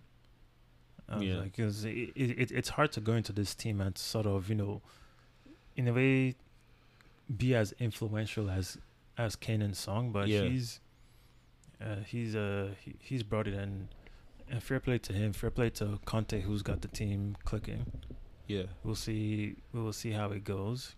[1.09, 1.37] I was Yeah.
[1.41, 4.55] like, 'cause it, it, it's hard to go into this team and sort of you
[4.55, 4.83] know,
[5.77, 6.35] in a way,
[7.35, 8.79] be as influential as
[9.17, 10.43] as Kane and Son, but Yeah.
[10.43, 10.81] he's
[11.81, 13.89] uh, he's uh he, he's brought it in.
[14.53, 15.33] And fair play to him.
[15.33, 17.87] Fair play to Conte, who's got the team clicking.
[18.47, 18.65] Yeah.
[18.85, 19.57] We'll see.
[19.73, 20.95] We will see how it goes.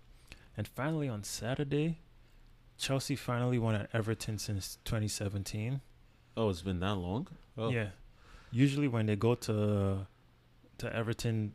[0.57, 2.01] And finally, on Saturday,
[2.79, 5.81] Chelsea finally won at Everton since 2017.
[6.37, 7.29] Oh, it's been that long.
[7.57, 7.71] Oh.
[7.71, 7.91] Yeah.
[8.51, 10.07] Usually when they go to
[10.79, 11.53] to Everton,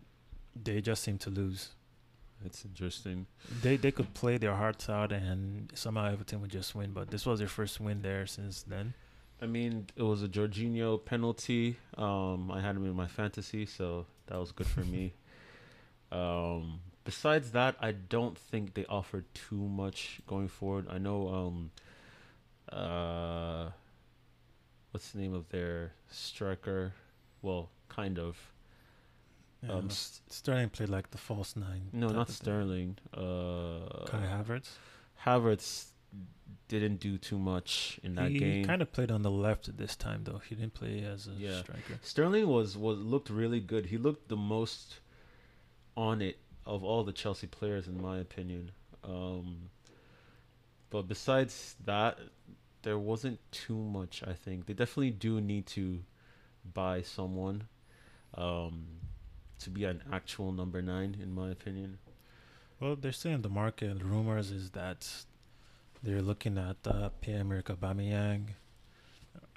[0.56, 1.72] they just seem to lose.
[2.46, 3.26] It's interesting.
[3.62, 6.94] They they could play their hearts out and somehow Everton would just win.
[6.94, 8.94] But this was their first win there since then.
[9.42, 11.78] I mean, it was a Jorginho penalty.
[11.98, 15.14] Um, I had him in my fantasy, so that was good for me.
[16.12, 20.88] Um, besides that, I don't think they offered too much going forward.
[20.90, 21.72] I know, um,
[22.76, 23.70] uh,
[24.90, 26.94] what's the name of their striker?
[27.44, 28.38] Well, kind of.
[29.62, 31.90] Yeah, Um, S- Sterling played like the false nine.
[31.94, 32.32] No, not.
[32.32, 32.98] Sterling.
[33.14, 34.70] Uh, Kai Havertz.
[35.26, 35.92] Havertz
[36.68, 38.54] didn't do too much in that he game.
[38.62, 40.38] He kind of played on the left this time though.
[40.48, 41.62] He didn't play as a Yeah.
[41.62, 42.00] striker.
[42.04, 43.88] Sterling was was looked really good.
[43.88, 45.00] He looked the most
[45.98, 48.72] on it of all the Chelsea players, in my opinion.
[49.04, 49.70] Um,
[50.92, 52.20] but besides that,
[52.84, 54.24] there wasn't too much.
[54.26, 56.04] I think they definitely do need to
[56.74, 57.68] buy someone
[58.36, 58.86] um,
[59.60, 61.98] to be an actual number nine, in my opinion.
[62.80, 64.02] Well, they're still in the market.
[64.04, 65.26] Rumors is that
[66.04, 68.50] they're looking at uh, Pierre-Emerick Aubameyang.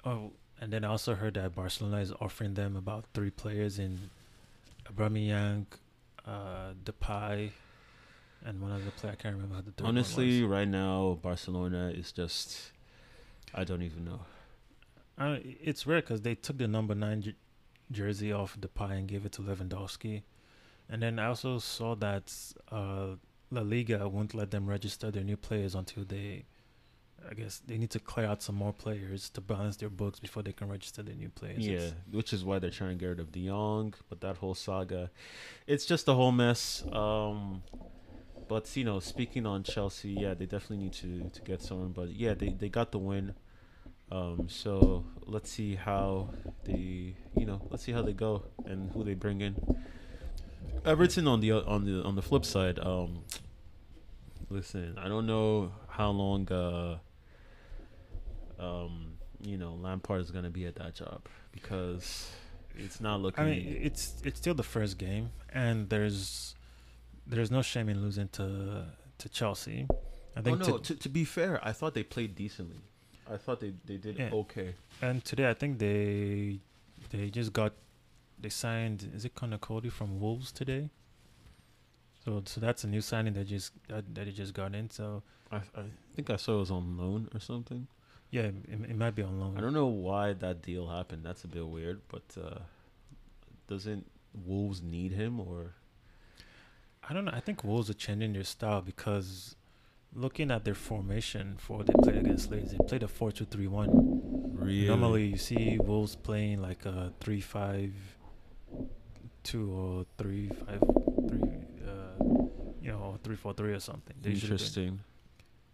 [0.05, 4.09] Oh, and then I also heard that Barcelona is offering them about three players in
[4.85, 5.65] Aubameyang,
[6.25, 7.51] uh, Depay,
[8.45, 9.13] and one other player.
[9.13, 12.71] I can't remember how the third Honestly, right now Barcelona is just.
[13.53, 14.21] I don't even know.
[15.17, 17.35] Uh, it's rare because they took the number nine j-
[17.91, 20.23] jersey off Depay and gave it to Lewandowski,
[20.89, 22.33] and then I also saw that
[22.71, 23.15] uh,
[23.53, 26.45] La Liga won't let them register their new players until they,
[27.29, 30.43] I guess they need to clear out some more players to balance their books before
[30.43, 31.59] they can register their new players.
[31.65, 33.93] Yeah, It's- which is why they're trying to get rid of De Jong.
[34.09, 35.11] But that whole saga,
[35.67, 36.83] it's just a whole mess.
[36.91, 37.63] Um,
[38.47, 41.91] but you know, speaking on Chelsea, yeah, they definitely need to to get someone.
[41.93, 43.35] But yeah, they they got the win.
[44.11, 46.29] Um, so let's see how
[46.65, 49.55] they, you know, let's see how they go and who they bring in.
[50.85, 53.23] Everton on the on the on the flip side, um,
[54.49, 56.97] listen, I don't know how long, uh,
[58.59, 62.31] um, you know, Lampard is gonna be at that job because
[62.75, 63.43] it's not looking.
[63.43, 66.55] I mean, it's it's still the first game, and there's
[67.27, 68.85] there's no shame in losing to
[69.19, 69.87] to Chelsea.
[70.35, 70.61] I think.
[70.61, 72.81] oh no, to- to, to be fair, I thought they played decently.
[73.31, 74.31] I thought they they did Yeah.
[74.33, 74.75] okay.
[75.01, 76.59] And today, I think they
[77.09, 77.73] they just got
[78.43, 79.09] they signed.
[79.15, 80.89] Is it Conor Coady from Wolves today?
[82.23, 84.89] So so that's a new signing that just that, that he just got in.
[84.91, 87.87] So I I think I saw it was on loan or something.
[88.33, 88.55] yeah, it,
[88.89, 89.57] it might be on loan.
[89.57, 91.23] I don't know why that deal happened.
[91.23, 92.59] That's a bit weird, but uh,
[93.67, 95.75] doesn't Wolves need him or?
[97.07, 97.31] I don't know.
[97.33, 99.55] I think Wolves are changing their style because
[100.15, 103.89] looking at their formation for they played against Leeds, they played a four-two-three-one.
[104.55, 104.87] Really?
[104.87, 107.11] Normally, you see Wolves playing like a
[109.43, 112.23] three-five-two or three-five-three, uh,
[112.81, 114.15] you know, three-four-three or something.
[114.21, 114.31] They.
[114.31, 114.99] Interesting.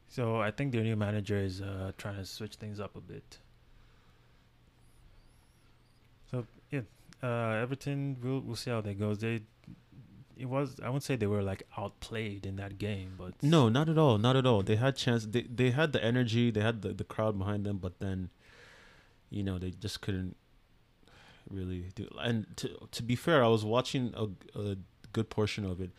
[0.08, 3.38] So I think their new manager is uh, trying to switch things up a bit.
[6.32, 6.82] So yeah,
[7.21, 8.17] uh, Everton.
[8.21, 9.19] We'll we'll see how that goes.
[9.19, 9.41] They,
[10.38, 13.89] it was I wouldn't say they were like outplayed in that game, but No, not
[13.89, 14.17] at all.
[14.17, 14.63] Not at all.
[14.63, 15.25] They had chance.
[15.25, 16.49] They they had the energy.
[16.49, 18.29] They had the, the crowd behind them, but then,
[19.29, 20.36] you know, they just couldn't.
[21.49, 22.07] Really do.
[22.19, 24.27] And to to be fair, I was watching a,
[24.59, 24.77] a
[25.13, 25.91] good portion of it.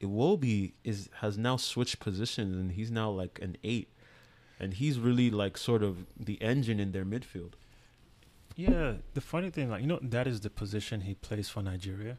[0.00, 3.88] Iwobi is has now switched positions and he's now like an eight,
[4.60, 7.52] and he's really like sort of the engine in their midfield.
[8.56, 12.18] Yeah, the funny thing, like you know, that is the position he plays for Nigeria,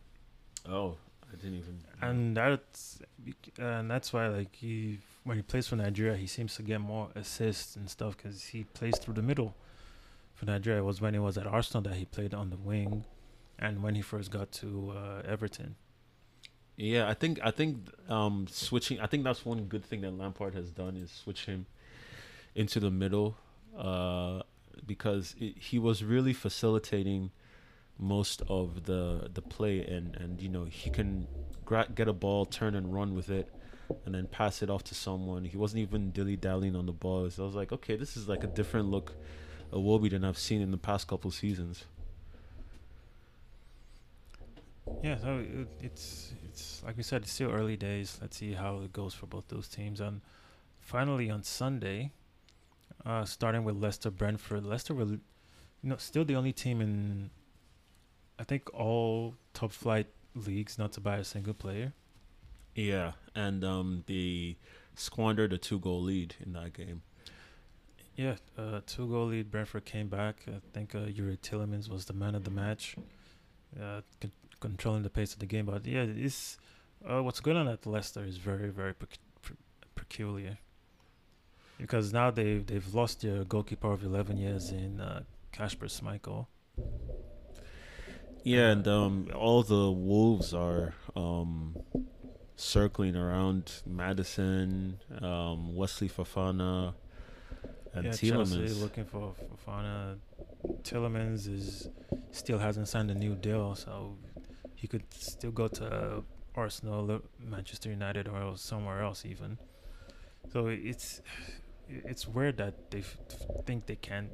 [0.68, 0.96] Oh,
[1.32, 1.80] I didn't even.
[2.02, 3.02] and that's
[3.58, 7.10] and that's why like he when he plays for Nigeria, he seems to get more
[7.16, 9.54] assists and stuff because he plays through the middle.
[10.40, 13.04] For Nigeria, was when he was at Arsenal that he played on the wing,
[13.60, 15.76] and when he first got to uh, Everton.
[16.78, 19.02] Yeah, I think I think um switching.
[19.02, 21.66] I think that's one good thing that Lampard has done is switch him
[22.56, 23.36] into the middle,
[23.78, 24.44] uh,
[24.88, 27.32] because it, he was really facilitating
[27.98, 31.28] most of the the play, and and you know he can
[31.66, 33.50] gra- get a ball, turn and run with it,
[34.06, 35.44] and then pass it off to someone.
[35.44, 37.30] He wasn't even dilly dallying on the ball.
[37.30, 39.16] So I was like, okay, this is like a different look,
[39.72, 41.86] Iwobi than I've seen in the past couple seasons.
[45.04, 48.18] Yeah, so it, it's it's like we said, it's still early days.
[48.22, 50.02] Let's see how it goes for both those teams.
[50.02, 50.22] And
[50.80, 52.12] finally on Sunday,
[53.06, 54.66] uh, starting with Leicester Brentford.
[54.66, 55.20] Leicester were, you
[55.84, 57.30] know, still the only team in,
[58.38, 61.94] I think all top flight leagues not to buy a single player.
[62.76, 64.58] Yeah, and um, they
[64.96, 67.02] squandered a two goal lead in that game.
[68.20, 69.50] Yeah, uh, two goal lead.
[69.50, 70.44] Brentford came back.
[70.46, 72.98] I think uh, Youri Tielemans was the man of the match,
[73.82, 75.68] uh, con- controlling the pace of the game.
[75.68, 76.58] But yeah, it's
[77.10, 79.56] uh, what's going on at Leicester is very very pec- pe-
[79.96, 80.58] peculiar.
[81.78, 85.22] Because now they've they've lost their goalkeeper of eleven years in uh,
[85.54, 86.48] Kasper Schmeichel.
[88.44, 91.78] Yeah, and um, all the wolves are um,
[92.58, 96.96] circling around Madison, um, Wesley Fofana,
[97.94, 98.82] and yeah, Chelsea Tielemans.
[98.82, 99.34] looking for
[99.68, 100.18] Fofana.
[100.84, 101.90] Tielemans is
[102.32, 104.16] still hasn't signed a new deal, so
[104.76, 106.24] he could still go to
[106.56, 109.58] Arsenal, Manchester United, or somewhere else even.
[110.52, 111.22] So it's
[111.88, 113.18] it's weird that they f-
[113.66, 114.30] think they can,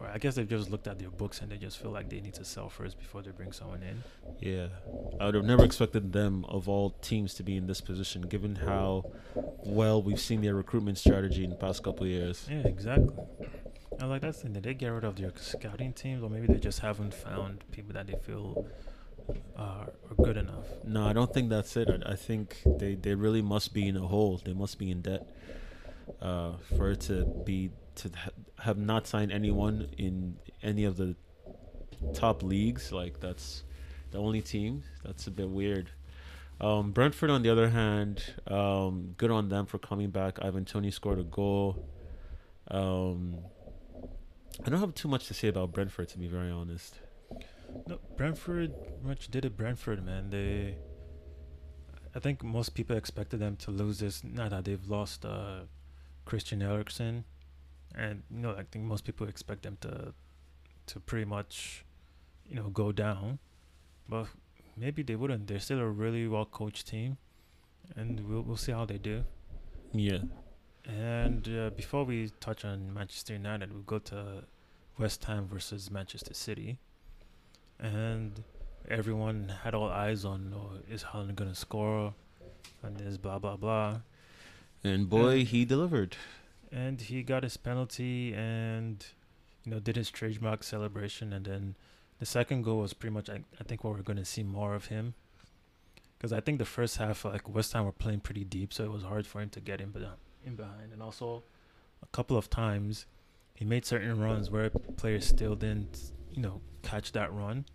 [0.00, 2.20] or I guess they've just looked at their books and they just feel like they
[2.20, 4.02] need to sell first before they bring someone in.
[4.40, 4.68] Yeah,
[5.20, 8.56] I would have never expected them of all teams to be in this position, given
[8.56, 9.10] how
[9.64, 12.46] well we've seen their recruitment strategy in the past couple of years.
[12.50, 13.14] Yeah, exactly.
[14.00, 14.52] I like that's that thing.
[14.54, 17.92] Did they get rid of their scouting teams, or maybe they just haven't found people
[17.92, 18.66] that they feel
[19.56, 20.66] are, are good enough?
[20.84, 21.88] No, I don't think that's it.
[21.88, 24.40] I, I think they, they really must be in a hole.
[24.44, 25.26] They must be in debt
[26.20, 31.16] uh, for it to be to ha- have not signed anyone in any of the
[32.14, 32.92] top leagues.
[32.92, 33.64] Like that's
[34.10, 34.82] the only team.
[35.04, 35.90] That's a bit weird.
[36.60, 40.38] Um, Brentford, on the other hand, um, good on them for coming back.
[40.42, 41.84] Ivan Toney scored a goal.
[42.70, 43.38] Um,
[44.64, 47.00] I don't have too much to say about Brentford, to be very honest.
[47.86, 49.56] No, Brentford much did it.
[49.56, 50.30] Brentford, man.
[50.30, 50.76] They,
[52.14, 54.22] I think most people expected them to lose this.
[54.22, 55.62] Now that they've lost uh,
[56.26, 57.24] Christian Eriksen,
[57.94, 60.14] and you know, I think most people expect them to,
[60.86, 61.84] to pretty much,
[62.48, 63.38] you know, go down.
[64.08, 64.26] But
[64.76, 65.46] maybe they wouldn't.
[65.46, 67.18] They're still a really well coached team,
[67.96, 69.24] and we'll we'll see how they do.
[69.92, 70.18] Yeah.
[70.84, 74.44] And uh, before we touch on Manchester United, we'll go to
[74.98, 76.78] West Ham versus Manchester City.
[77.78, 78.42] And
[78.88, 82.14] everyone had all eyes on oh, is Haaland going to score?
[82.82, 84.00] And this blah, blah, blah.
[84.82, 86.16] And boy, And- he delivered.
[86.74, 89.04] And he got his penalty and,
[89.62, 91.30] you know, did his trademark celebration.
[91.32, 91.74] And then
[92.18, 94.74] the second goal was pretty much, I, I think, what we're going to see more
[94.74, 95.12] of him.
[96.16, 98.90] Because I think the first half, like, West Ham were playing pretty deep, so it
[98.90, 100.06] was hard for him to get in, be-
[100.46, 100.92] in behind.
[100.94, 101.42] And also,
[102.02, 103.04] a couple of times,
[103.54, 107.66] he made certain runs where players still didn't, you know, catch that run.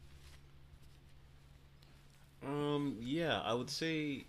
[2.44, 4.26] Um, yeah, I would say.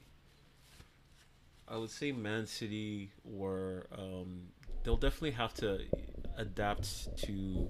[1.66, 3.86] I would say Man City were.
[3.96, 4.48] Um,
[4.82, 5.80] they'll definitely have to
[6.36, 7.68] adapt to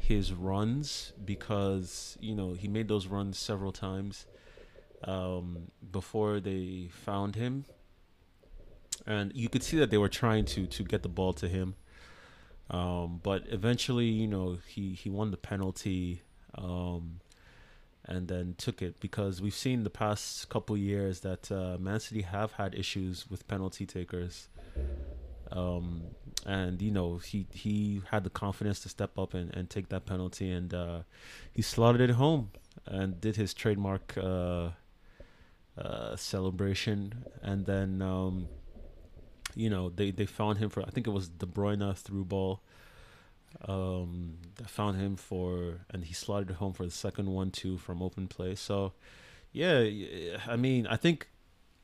[0.00, 4.26] his runs because you know he made those runs several times
[5.04, 7.64] um, before they found him,
[9.06, 11.74] and you could see that they were trying to to get the ball to him.
[12.68, 16.22] Um, but eventually, you know, he he won the penalty.
[16.54, 17.20] Um,
[18.08, 22.22] and then took it because we've seen the past couple years that uh, Man City
[22.22, 24.48] have had issues with penalty takers.
[25.50, 26.02] Um,
[26.44, 30.06] and you know he he had the confidence to step up and, and take that
[30.06, 31.00] penalty, and uh,
[31.52, 32.50] he slotted it home
[32.86, 34.70] and did his trademark uh,
[35.78, 37.24] uh, celebration.
[37.42, 38.48] And then um,
[39.54, 42.60] you know they, they found him for I think it was De Bruyne through ball,
[43.66, 48.02] Um, found him for, and he slotted it home for the second one too from
[48.02, 48.54] open play.
[48.54, 48.92] So,
[49.52, 49.80] yeah,
[50.46, 51.28] I mean, I think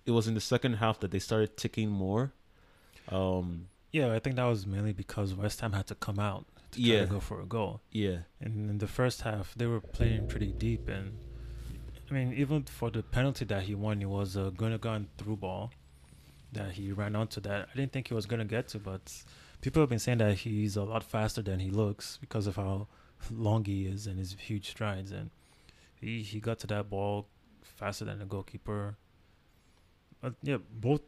[0.04, 2.32] it was in the second half that they started ticking more.
[3.08, 6.80] Um, Yeah, I think that was mainly because West Ham had to come out to
[6.80, 7.00] try Yeah.
[7.02, 7.82] to go for a goal.
[7.90, 10.88] yeah, And in the first half, they were playing pretty deep.
[10.88, 11.18] And
[12.10, 15.72] I mean, even for the penalty that he won, it was a Gundogan through ball
[16.52, 17.68] that he ran onto that.
[17.72, 19.24] I didn't think he was going to get to, but
[19.60, 22.88] people have been saying that he's a lot faster than he looks because of how
[23.30, 25.12] long he is and his huge strides.
[25.12, 25.30] And
[26.00, 27.26] he, he got to that ball
[27.62, 28.96] faster than the goalkeeper.
[30.20, 31.00] But yeah, both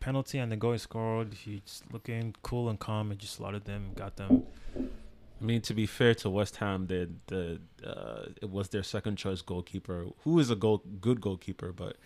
[0.00, 3.92] penalty and the goal he scored, he's looking cool and calm and just slotted them,
[3.94, 4.44] got them.
[4.76, 9.16] I mean, to be fair to West Ham, the the uh, it was their second
[9.16, 11.96] choice goalkeeper, who is a goal good goalkeeper, but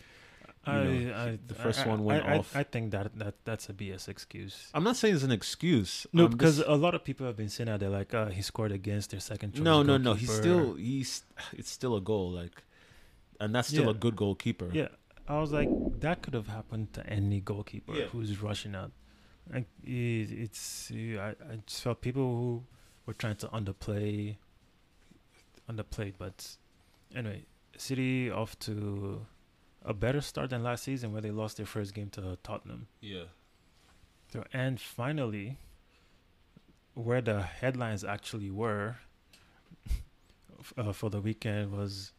[0.64, 2.56] I, know, I, the first I- one went off.
[2.56, 4.70] I, think that, that that's a BS excuse.
[4.74, 6.06] I'm not saying it's an excuse.
[6.12, 8.72] No, because a lot of people have been saying that they're like, uh, he scored
[8.72, 9.62] against their second choice.
[9.62, 12.62] no, no, no, he's still he's it's still a goal, like,
[13.38, 13.90] and that's still Yeah.
[13.90, 14.70] a good goalkeeper.
[14.72, 14.88] Yeah,
[15.28, 15.68] I was like,
[16.00, 18.06] that could have happened to any goalkeeper Yeah.
[18.06, 18.92] who's rushing out.
[19.52, 22.62] Like, it, it's I, I just felt people who
[23.06, 24.36] were trying to underplay,
[25.68, 26.14] underplayed.
[26.18, 26.56] But
[27.14, 27.44] anyway,
[27.76, 29.26] City off to
[29.84, 32.88] a better start than last season, where they lost their first game to Tottenham.
[33.00, 33.24] yeah,
[34.32, 35.58] So and finally,
[36.94, 38.96] where the headlines actually were
[40.76, 42.12] uh, for the weekend was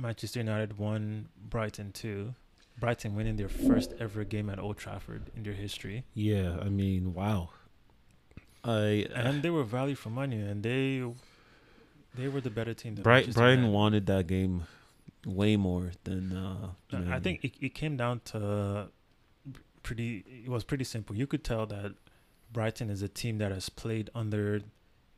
[0.00, 2.34] Manchester United won Brighton two.
[2.78, 6.56] Brighton winning their first ever game at Old Trafford in their history, yeah.
[6.60, 7.50] I mean, wow.
[8.64, 11.02] I and they were value for money, and they
[12.14, 12.94] they were the better team.
[12.94, 13.74] Than Bright, Brighton United.
[13.74, 14.64] wanted that game
[15.26, 16.34] way more than.
[16.36, 18.88] Uh, Uh, I think it, it came down to
[19.82, 20.24] pretty.
[20.44, 21.14] It was pretty simple.
[21.16, 21.94] You could tell that
[22.52, 24.62] Brighton is a team that has played under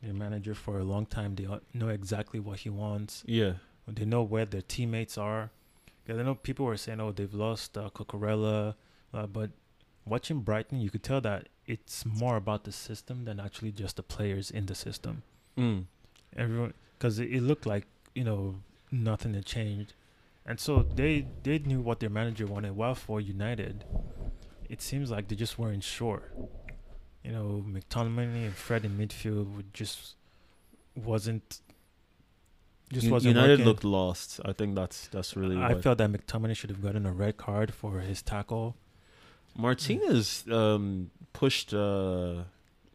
[0.03, 1.35] their manager for a long time.
[1.37, 3.23] They know exactly what he wants.
[3.27, 3.55] Yeah,
[3.87, 5.51] They know where their teammates are.
[6.05, 8.75] Because I know people were saying, "Oh, they've lost uh, Cucurella,"
[9.15, 9.51] uh, but
[10.05, 14.03] watching Brighton, you could tell that it's more about the system than actually just the
[14.03, 15.23] players in the system.
[15.57, 15.85] mm.
[16.37, 18.57] Everyone, because it, it looked like you know
[18.91, 19.93] nothing had changed,
[20.47, 22.75] and so they they knew what their manager wanted.
[22.75, 23.85] While for United,
[24.69, 26.23] it seems like they just weren't sure.
[27.23, 30.15] You know, McTominay and Fred in midfield would just
[30.97, 31.61] wasn't
[32.93, 33.65] just U- wasn't United working.
[33.67, 34.41] looked lost.
[34.45, 35.57] I think that's that's really.
[35.57, 38.77] I what- felt that McTominay should have gotten a red card for his tackle.
[39.57, 42.45] Martinez um, pushed uh,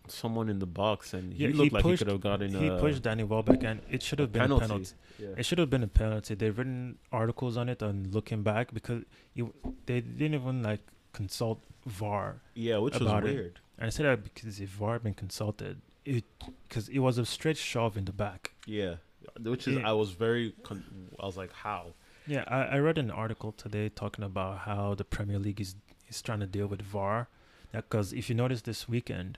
[0.07, 2.55] someone in the box, and he Yeah, he looked like pushed- he could have gotten
[2.55, 4.65] a he a pushed Danny Welbeck, and it should have been penalty.
[4.65, 4.91] a penalty.
[5.19, 5.27] Yeah.
[5.37, 6.35] It should have been a penalty.
[6.35, 9.53] They've written articles on it and looking back because you,
[9.85, 10.81] they didn't even like
[11.13, 12.41] consult VAR.
[12.55, 13.33] yeah, which was about it.
[13.35, 13.59] weird.
[13.79, 16.23] And I say that because if VAR had been consulted, it
[16.67, 18.51] because it was a straight shove in the back.
[18.65, 18.95] Yeah,
[19.39, 19.89] which is Yeah.
[19.89, 20.53] I was very.
[20.63, 20.83] Con-
[21.19, 21.93] I was like, how?
[22.25, 25.75] Yeah, I, I read an article today talking about how the Premier League is
[26.09, 27.27] is trying to deal with VAR.
[27.71, 29.37] Because if you notice this weekend,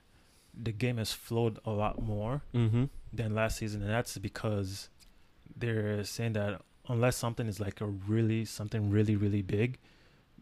[0.54, 2.86] the game has flowed a lot more Mm-hmm.
[3.14, 4.90] than last season, and that's because
[5.56, 9.78] they're saying that unless something is like a really something really really big,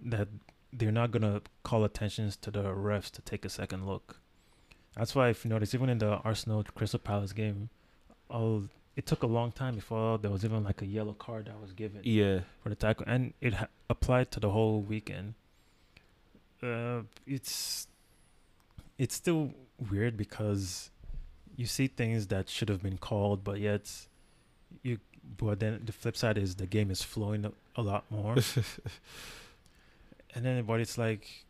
[0.03, 0.27] that
[0.73, 4.19] they're not gonna call attentions to the refs to take a second look.
[4.95, 7.69] That's why if you notice, even in the Arsenal Crystal Palace game,
[8.29, 8.63] oh,
[8.97, 11.71] it took a long time before there was even like a yellow card that was
[11.71, 15.35] given Yeah, for the tackle, and it ha- applied to the whole weekend.
[16.61, 17.87] Uh, it's
[18.97, 19.53] it's still
[19.91, 20.89] weird because
[21.55, 23.89] you see things that should have been called, but yet
[24.81, 24.97] you.
[25.37, 28.35] But then the flip side is the game is flowing a, a lot more,
[30.33, 31.45] and then but it's like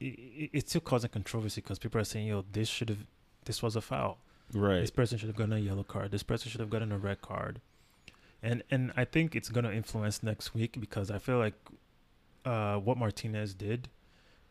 [0.00, 3.06] it, it, it's still causing controversy because people are saying, "Yo, this should have,
[3.46, 4.18] this was a foul."
[4.52, 4.80] Right.
[4.80, 6.10] This person should have gotten a yellow card.
[6.10, 7.60] This person should have gotten a red card.
[8.42, 11.54] And and I think it's gonna influence next week because I feel like
[12.44, 13.88] uh, what Martinez did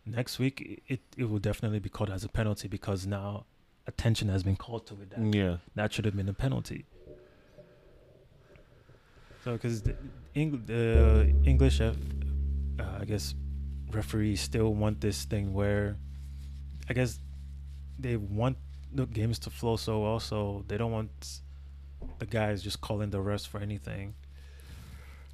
[0.05, 3.45] next week it it will definitely be called as a penalty because now
[3.87, 5.09] attention has been called to it.
[5.11, 6.85] That, Yeah, that should have been a penalty.
[9.43, 9.95] So because the,
[10.35, 11.95] Eng- the English, F,
[12.79, 13.35] uh, I guess,
[13.91, 15.97] referees still want this thing where,
[16.89, 17.19] I guess,
[17.99, 18.57] they want
[18.95, 21.39] the games to flow so well, so they don't want
[22.19, 24.13] the guys just calling the refs for anything.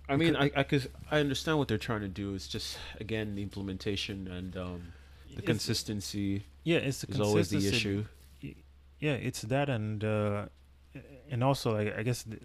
[0.10, 2.34] I mean, I I cause I understand what they're trying to do.
[2.36, 4.82] It's just again the implementation and um,
[5.30, 7.90] the It's- consistency Yeah, it's the is always the consistency.
[8.42, 8.56] issue.
[9.00, 10.46] Yeah, it's that, and uh,
[11.32, 12.40] and also I, I guess the-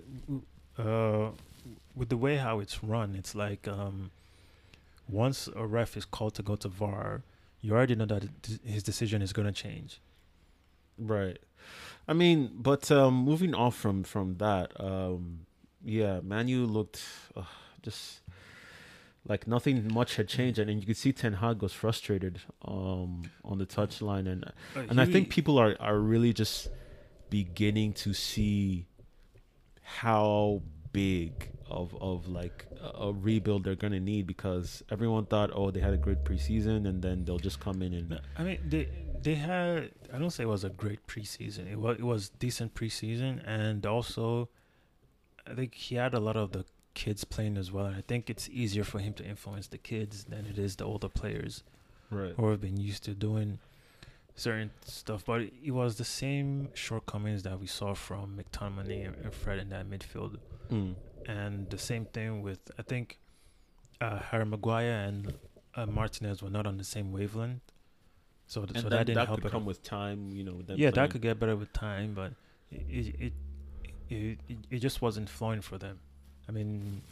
[0.82, 1.30] uh,
[1.94, 4.10] with the way how it's run, it's like um,
[5.08, 7.22] once a ref is called to go to VAR,
[7.62, 8.24] you already know that
[8.64, 10.00] his decision is going to change.
[10.98, 11.38] Right.
[12.08, 15.46] I mean, but um, moving off from from that, um,
[15.84, 17.02] yeah, Manu looked
[17.36, 17.42] uh,
[17.82, 18.20] just
[19.28, 23.22] like nothing much had changed, and, and you could see Ten Hag was frustrated um,
[23.44, 26.68] on the touchline, and But and I think people are are really just
[27.28, 28.86] beginning to see
[29.82, 35.70] how big of of like a, a rebuild they're gonna need because everyone thought, oh,
[35.72, 38.88] they had a great preseason, and then they'll just come in and I mean, they
[39.26, 39.90] they had.
[40.14, 41.70] I don't say it was a great preseason.
[41.70, 44.48] It was it was decent preseason, and also,
[45.50, 46.64] I think he had a lot of the
[46.94, 47.86] kids playing as well.
[47.86, 50.84] And I think it's easier for him to influence the kids than it is the
[50.84, 51.64] older players
[52.10, 52.34] right.
[52.36, 53.58] who have been used to doing
[54.36, 55.24] certain stuff.
[55.26, 59.90] But it was the same shortcomings that we saw from McTominay and Fred in that
[59.90, 60.38] midfield,
[60.70, 60.94] Mm.
[61.26, 63.18] and the same thing with I think
[64.00, 65.34] uh, Harry Maguire and
[65.74, 67.65] uh, Martinez were not on the same wavelength.
[68.46, 69.52] So, th- so that, that didn't that help could it.
[69.52, 70.60] come with time, you know.
[70.68, 70.92] yeah, playing.
[70.94, 72.32] that could get better with time, but
[72.70, 73.32] it it
[74.08, 75.98] it, it, it just wasn't flowing for them.
[76.48, 77.02] I mean,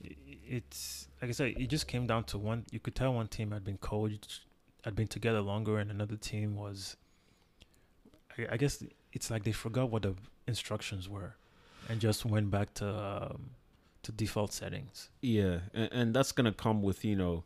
[0.00, 2.64] it's like I said, it just came down to one.
[2.70, 4.40] You could tell one team had been coached,
[4.84, 6.96] had been together longer, and another team was.
[8.36, 10.14] I, I guess it's like they forgot what the
[10.48, 11.36] instructions were,
[11.88, 13.50] and just went back to um,
[14.02, 15.10] to default settings.
[15.20, 17.44] Yeah, and, and that's gonna come with you know.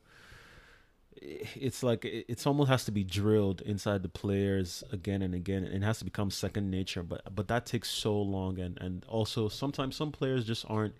[1.20, 5.82] It's like it's almost has to be drilled inside the players again and again, and
[5.82, 7.02] it has to become second nature.
[7.02, 10.94] But but that takes so long, and and also sometimes some players just aren't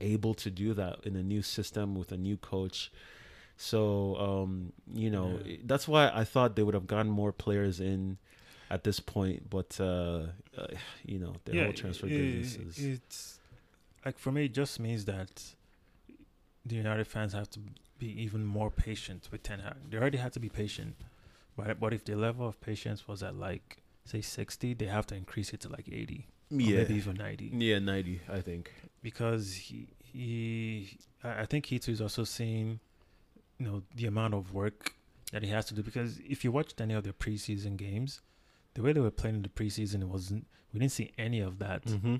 [0.00, 2.92] able to do that in a new system with a new coach.
[3.56, 5.56] So um, you know Yeah.
[5.64, 8.18] that's why I thought they would have gotten more players in
[8.70, 10.26] at this point, but uh,
[10.58, 10.66] uh
[11.04, 13.38] you know the whole transfer i- business is It's
[14.04, 15.54] like for me, it just means that
[16.64, 17.60] the United fans have to
[17.98, 19.76] be even more patient with Ten Hag.
[19.90, 20.96] They already had to be patient,
[21.56, 25.14] but but if the level of patience was at like say sixty, they have to
[25.14, 28.72] increase it to like eighty, or yeah maybe even ninety, yeah ninety I think.
[29.02, 32.78] because he he I think Heath is also seeing,
[33.58, 34.92] you know, the amount of work
[35.32, 35.82] that he has to do.
[35.82, 38.20] Because if you watched any of the preseason games,
[38.74, 40.46] the way they were playing in the preseason, it wasn't.
[40.72, 42.16] We didn't see any of that Mm-hmm.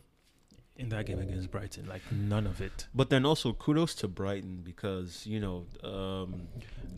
[0.79, 1.87] In that game against Brighton.
[1.89, 2.87] Like none of it.
[2.95, 6.49] But then also kudos to Brighton because you know um,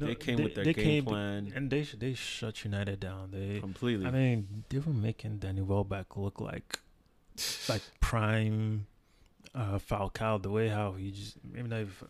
[0.00, 3.30] No, they came they- with their game plan And they sh- they shut United down.
[3.30, 4.06] They, completely.
[4.06, 6.80] I mean, they were making Danny Welbeck look like
[7.68, 8.86] like prime
[9.54, 10.42] uh, Falcao.
[10.42, 12.02] The way how he just maybe not, if,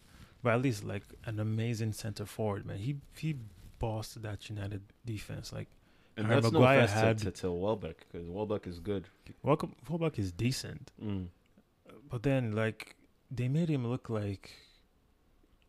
[0.43, 2.65] but at least like an amazing center forward.
[2.67, 3.37] Man, he he
[3.79, 5.53] bossed that United defense.
[5.53, 5.69] Like
[6.17, 9.05] and that's Maguire no had- to, to, to Welbeck because Welbeck is good.
[9.43, 11.27] Welcome Welbeck is decent, Mm.
[12.09, 12.97] But then like
[13.31, 14.51] they made him look like,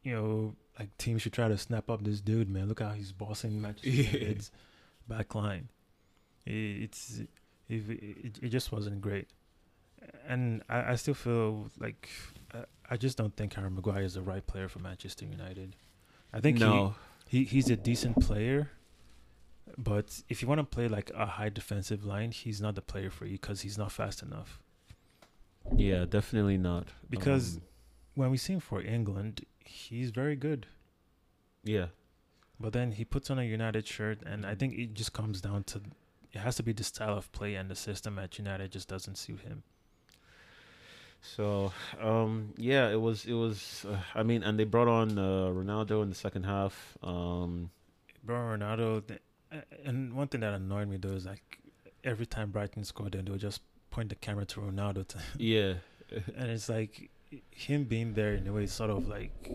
[0.03, 2.49] you know, like teams should try to snap up this dude.
[2.49, 4.11] Man, look how he's bossing Manchester Yeah.
[4.11, 4.51] United's
[5.07, 5.69] back line.
[6.45, 7.19] It, it's
[7.67, 9.27] it, it, it just wasn't great,
[10.27, 12.09] and I, I still feel like
[12.53, 15.75] I, I just don't think Harry Maguire is the right player for Manchester United.
[16.33, 16.95] I think no,
[17.27, 18.71] he, he he's a decent player,
[19.77, 23.11] but if you want to play like a high defensive line, he's not the player
[23.11, 24.59] for you because he's not fast enough.
[25.75, 26.87] Yeah, definitely not.
[27.09, 27.63] Because- Um,
[28.15, 30.67] When we see him for England, he's very good.
[31.63, 31.87] yeah,
[32.59, 35.63] But then he puts on a United shirt, and I think it just comes down
[35.65, 35.81] to
[36.33, 39.15] it has to be the style of play and the system at United just doesn't
[39.17, 39.63] suit him.
[41.21, 43.85] so um, yeah, it was it was.
[43.87, 46.97] Uh, I mean, and they brought on uh, Ronaldo in the second half.
[47.03, 47.71] Um,
[48.23, 51.59] Bro, Ronaldo, th- uh, and one thing that annoyed me though is like
[52.03, 55.73] every time Brighton scored, then they would just point the camera to Ronaldo, to, yeah,
[56.35, 57.09] and it's like
[57.51, 59.51] him being there in a way sort of like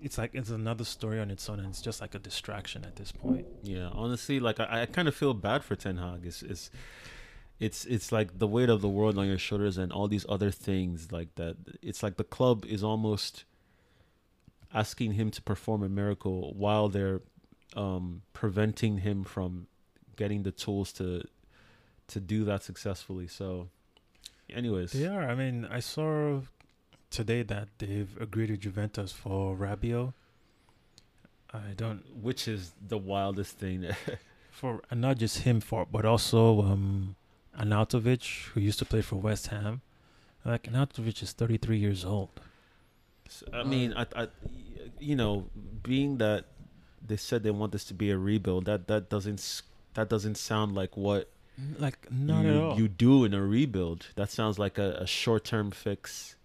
[0.00, 2.96] it's like it's another story on its own, and it's just like a distraction at
[2.96, 3.46] this point.
[3.62, 6.22] Yeah, honestly, like I, I kind of feel bad for Ten Hag.
[6.24, 6.70] It's, it's
[7.60, 10.50] it's it's like the weight of the world on your shoulders and all these other
[10.50, 11.56] things like that.
[11.80, 13.44] It's like the club is almost
[14.74, 17.20] asking him to perform a miracle while they're
[17.76, 19.66] um, preventing him from
[20.16, 21.22] getting the tools to
[22.08, 23.26] to do that successfully.
[23.26, 23.68] So,
[24.50, 25.22] anyways, They are.
[25.28, 26.40] I mean, I saw
[27.10, 30.12] today that they've agreed with Juventus for Rabiot.
[31.54, 33.86] I don't which is the wildest thing.
[34.50, 37.16] for and not just him for, but also um,
[37.58, 39.80] Arnautovic, who used to play for West Ham.
[40.44, 42.30] Like Arnautovic is 33 years old.
[43.28, 44.28] So, I mean, I, I,
[44.98, 45.46] you know,
[45.82, 46.46] being that
[47.06, 49.62] they said they want this to be a rebuild, that that doesn't
[49.94, 51.30] that doesn't sound like what
[51.78, 52.78] Like not you, at all.
[52.78, 54.08] you do in a rebuild.
[54.16, 56.36] That sounds like a, a short term fix,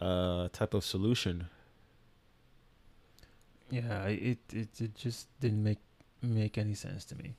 [0.00, 1.48] uh, type of solution.
[3.70, 5.78] yeah, it, it it just didn't make
[6.22, 7.34] make any sense to me.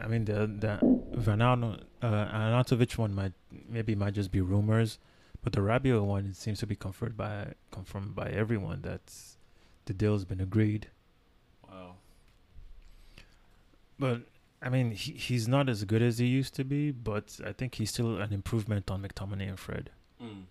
[0.00, 0.78] I mean, the the
[1.14, 3.32] Vanano, uh, Arnautovic one might
[3.68, 4.98] maybe might just be rumors,
[5.42, 9.12] but the Rabiot one it seems to be confirmed by confirmed by everyone that
[9.84, 10.88] the deal's been agreed.
[11.68, 11.96] Wow.
[13.98, 14.22] But
[14.62, 17.76] I mean, he he's not as good as he used to be, but I think
[17.76, 19.90] he's still an improvement on McTominay and Fred.
[20.22, 20.42] Mm.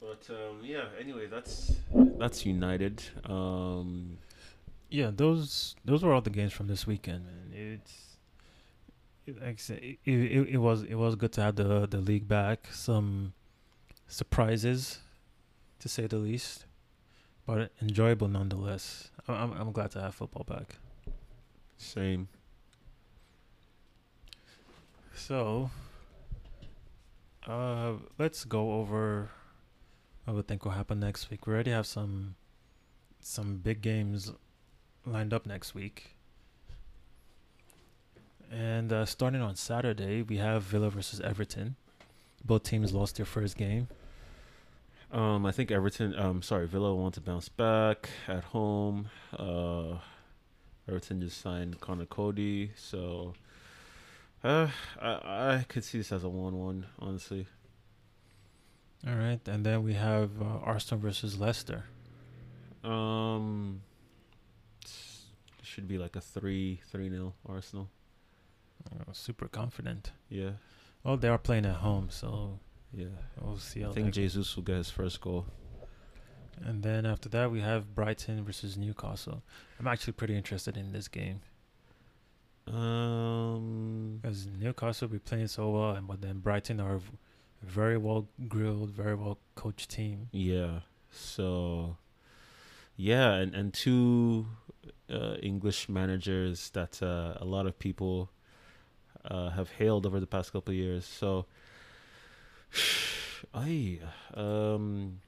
[0.00, 0.84] But um, yeah.
[0.98, 1.72] Anyway, that's
[2.18, 3.02] that's United.
[3.26, 4.18] Um,
[4.88, 7.52] Yeah, those those were all the games from this weekend, man.
[7.52, 8.16] It's
[9.26, 11.98] it, like I said, it, it, it was it was good to have the the
[11.98, 12.68] league back.
[12.72, 13.34] Some
[14.08, 15.00] surprises,
[15.78, 16.64] to say the least,
[17.46, 19.10] but enjoyable nonetheless.
[19.28, 20.76] I'm I'm glad to have football back.
[21.80, 22.28] Same.
[25.14, 25.70] So,
[27.46, 29.30] uh, let's go over
[30.24, 31.46] what we think will happen next week.
[31.46, 32.36] We already have some
[33.20, 34.32] some big games
[35.06, 36.16] lined up next week.
[38.50, 41.76] And uh, starting on Saturday, we have Villa versus Everton.
[42.44, 43.88] Both teams lost their first game.
[45.12, 46.18] Um, I think Everton.
[46.18, 49.08] Um, sorry, Villa want to bounce back at home.
[49.36, 49.96] Uh,
[50.90, 53.34] Everton just signed Conor Coady, so
[54.42, 54.66] uh,
[55.00, 55.10] I
[55.60, 56.86] I could see this as a one-one.
[56.98, 57.46] Honestly,
[59.06, 61.84] All right, and then we have uh, Arsenal versus Leicester.
[62.82, 63.82] um,
[65.62, 67.88] should be like a three three nil Arsenal.
[68.90, 70.10] Uh, super confident.
[70.28, 70.52] Yeah,
[71.04, 72.58] Well, they are playing at home, so
[72.92, 73.06] yeah.
[73.40, 75.46] we'll see I think Jesus will get his first goal.
[76.64, 79.42] And then after that, we have Brighton versus Newcastle.
[79.78, 81.40] I'm actually pretty interested in this game
[82.66, 87.10] Um, because Newcastle be playing so well, and but then Brighton are a v-
[87.62, 90.28] very well grilled, very well coached team.
[90.32, 90.80] Yeah.
[91.10, 91.96] So,
[92.96, 94.46] yeah, and and two
[95.10, 98.30] uh, English managers that uh, a lot of people
[99.24, 101.04] uh, have hailed over the past couple of years.
[101.06, 101.46] So,
[103.54, 103.98] I
[104.34, 105.20] um,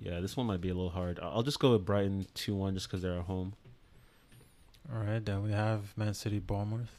[0.00, 1.18] yeah, this one might be a little hard.
[1.20, 3.54] I'll just go with Brighton two one just because they're at home.
[4.92, 6.90] All right, then we have Man City, Bournemouth.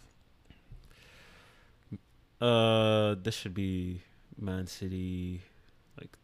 [2.39, 4.01] Uh, this should be
[4.39, 5.41] Man City,
[5.99, 6.15] like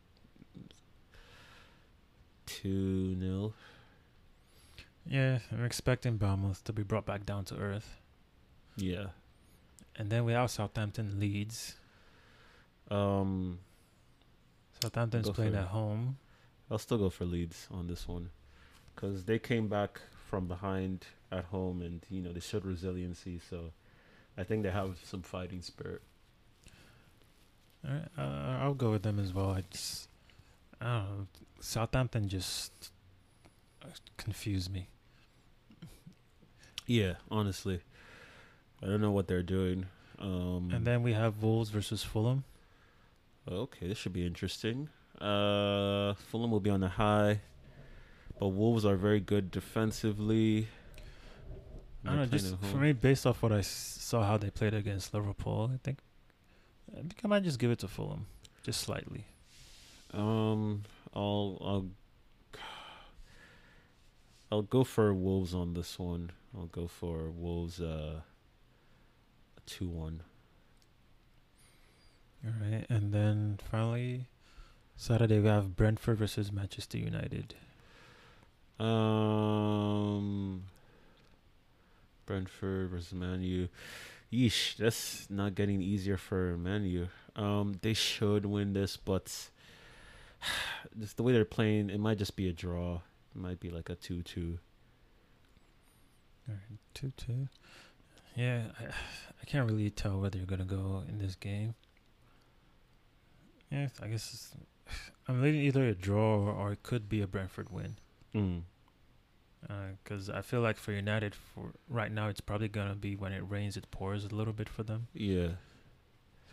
[2.46, 3.54] two 0
[5.06, 7.98] Yeah, I'm expecting Bournemouth to be brought back down to earth.
[8.78, 9.08] Yeah.
[9.98, 11.76] And then we have Southampton, Leeds.
[12.92, 13.60] Um,
[14.82, 16.18] Southampton's playing at home.
[16.70, 18.30] I'll still go for Leeds on this one,
[18.94, 23.40] because they came back from behind at home, and you know they showed resiliency.
[23.50, 23.72] So,
[24.38, 26.02] I think they have some fighting spirit.
[27.88, 29.52] All right, uh, I'll go with them as well.
[29.52, 30.10] I just,
[30.82, 31.28] I don't know.
[31.60, 32.72] Southampton just
[33.84, 33.88] uh,
[34.18, 34.88] confused me.
[36.88, 37.82] Yeah, honestly,
[38.82, 39.86] I don't know what they're doing.
[40.20, 42.44] Um, And then we have Wolves versus Fulham.
[43.50, 44.90] okay, this should be interesting.
[45.22, 47.42] Uh, Fulham will be on the high,
[48.40, 50.68] but Wolves are very good defensively.
[52.06, 54.74] I don't know, just for me, based off what I s- saw how they played
[54.76, 56.00] against Liverpool, I think
[56.92, 58.28] I think I might just give it to Fulham,
[58.64, 59.26] just slightly.
[60.14, 60.84] Um,
[61.16, 61.88] I'll I'll
[64.52, 66.32] I'll go for Wolves on this one.
[66.56, 68.22] I'll go for Wolves uh
[69.66, 70.22] two one.
[72.46, 74.28] All right, and then finally,
[74.98, 77.56] Saturday we have Brentford versus Manchester United.
[78.80, 80.64] Um,
[82.26, 83.70] Brentford versus Man U.
[84.32, 87.08] Yeesh, that's not getting easier for Man U.
[87.36, 89.50] Um, they should win this, but
[91.00, 93.02] just the way they're playing, it might just be a draw.
[93.36, 94.60] It might be like a two-two.
[96.48, 97.48] All right, two two.
[98.36, 98.86] Yeah, I,
[99.42, 101.76] I can't really tell whether you're gonna go in this game.
[103.72, 104.52] Yeah, I guess it's,
[105.28, 107.96] I'm leaning either a draw or, or it could be a Brentford win.
[108.34, 108.62] Mm.
[110.04, 113.44] Because I feel like for United, for right now, it's probably gonna be when it
[113.50, 115.08] rains, it pours a little bit for them.
[115.14, 115.50] Yeah.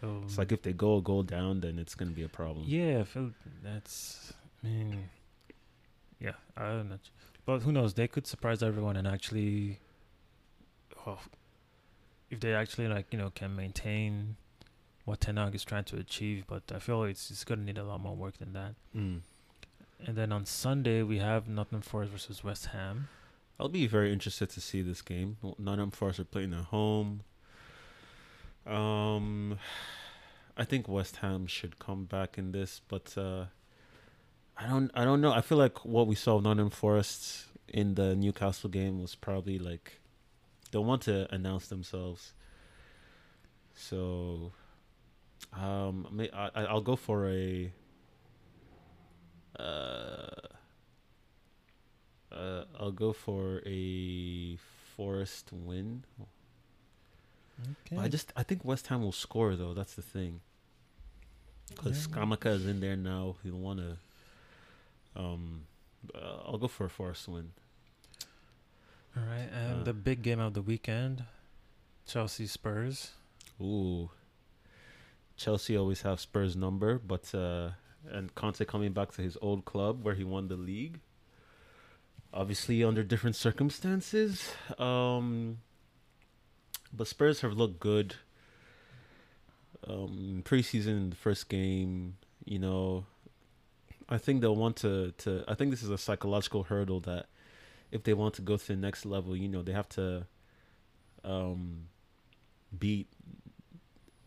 [0.01, 2.65] So It's like if they go a goal down, then it's gonna be a problem.
[2.67, 4.33] yeah, I feel that's.
[4.65, 5.11] I mean,
[6.19, 6.99] yeah, I don't know,
[7.45, 7.95] but who knows?
[7.95, 9.81] They could surprise everyone and actually,
[11.05, 11.21] well,
[12.31, 14.37] if they actually like you know can maintain
[15.05, 16.45] what Ten Hag is trying to achieve.
[16.47, 18.75] But I feel it's it's gonna need a lot more work than that.
[18.97, 19.21] Mm.
[20.05, 23.09] And then on Sunday we have Nottingham Forest versus West Ham.
[23.61, 25.37] I'll be very interested to see this game.
[25.59, 27.23] Nottingham Forest are playing at home.
[28.67, 29.59] Um,
[30.57, 33.47] I think West Ham should come back in this, but uh,
[34.57, 34.91] I don't.
[34.95, 35.33] I don't know.
[35.33, 39.59] I feel like what we saw of Nottingham Forest in the Newcastle game was probably
[39.59, 40.01] like
[40.71, 42.33] they'll want to announce themselves.
[43.75, 44.53] So,
[45.53, 47.73] um, I I'll go for a.
[49.59, 50.31] Uh,
[52.33, 54.57] uh, I'll go for a
[54.97, 56.05] Forest win.
[57.87, 57.97] Okay.
[58.03, 59.75] I just I think West Ham will score though.
[59.75, 60.41] That's the thing.
[61.69, 62.15] Because Yeah.
[62.17, 63.37] Scamacca is in there now.
[63.43, 63.97] He'll want to.
[65.15, 65.63] Um,
[66.15, 67.53] uh, I'll go for a Forest win.
[69.17, 71.25] All right, and Uh, the big game of the weekend,
[72.07, 73.13] Chelsea Spurs.
[73.61, 74.11] Ooh.
[75.37, 77.71] Chelsea always have Spurs number, but uh
[78.11, 81.01] and Conte coming back to his old club where he won the league.
[82.35, 84.53] Obviously under different circumstances.
[84.79, 85.59] Um
[86.93, 88.17] but Spurs have looked good.
[89.87, 93.07] Um preseason the first game, you know,
[94.09, 97.27] I think they'll want to to I think this is a psychological hurdle that
[97.91, 100.27] if they want to go to the next level, you know, they have to
[101.25, 101.89] um
[102.79, 103.09] beat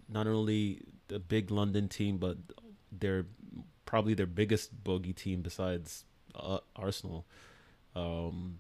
[0.08, 2.38] not only the big London team, but
[2.92, 3.26] they're
[3.86, 7.26] probably their biggest bogey team besides uh, Arsenal.
[7.96, 8.60] Um,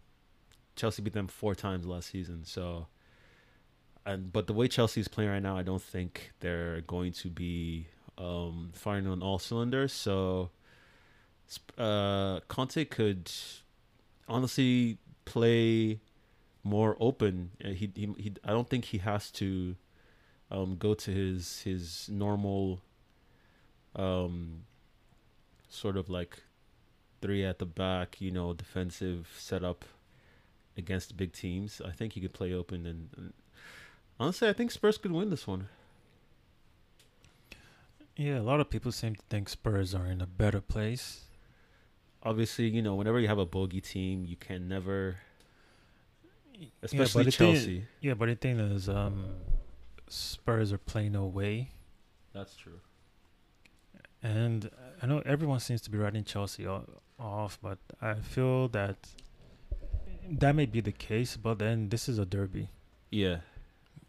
[0.75, 2.87] Chelsea beat them four times last season, so
[4.05, 7.29] and but the way Chelsea is playing right now, I don't think they're going to
[7.29, 7.87] be
[8.17, 9.91] um, firing on all cylinders.
[9.93, 10.51] So
[11.77, 13.31] uh, Conte could
[14.27, 15.99] honestly play
[16.63, 17.51] more open.
[17.63, 19.75] Uh, He, he he I don't think he has to
[20.51, 22.81] um go to his his normal
[23.95, 24.63] um
[25.69, 26.43] sort of like
[27.21, 29.83] three at the back, you know, defensive setup
[30.77, 31.81] against big teams.
[31.83, 33.33] I think he could play open and, and
[34.19, 35.67] honestly I think Spurs could win this one.
[38.15, 41.21] Yeah, a lot of people seem to think Spurs are in a better place.
[42.23, 45.17] Obviously, you know, whenever you have a bogey team, you can never
[46.81, 47.85] especially but the thing- Chelsea.
[47.99, 49.25] yeah, but the thing is, um,
[50.07, 51.71] Spurs are playing away,
[52.33, 52.79] That's true.
[54.21, 54.69] and
[55.01, 58.97] I know everyone seems to be writing Chelsea o- off, but I feel that
[60.29, 61.37] that may be the case.
[61.37, 62.69] But then this is a derby,
[63.11, 63.41] Yeah.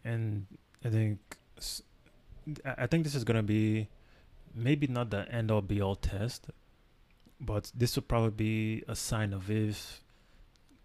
[0.03, 0.47] and
[0.83, 1.19] I think
[1.57, 1.81] s-
[2.65, 3.87] I I think this is gonna be
[4.53, 6.49] maybe not the end all be all test,
[7.39, 10.01] but this will probably be a sign of if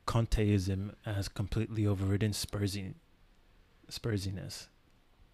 [0.06, 2.94] Conteism has completely overridden Spursy
[3.88, 4.66] Spursiness.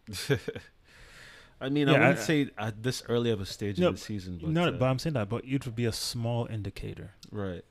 [1.61, 3.95] I mean, Yeah, I wouldn't I- say at this early of a stage No, of
[3.97, 6.47] the season, but, no, uh, but I'm saying that, but it would be a small
[6.47, 7.13] indicator.
[7.31, 7.65] right.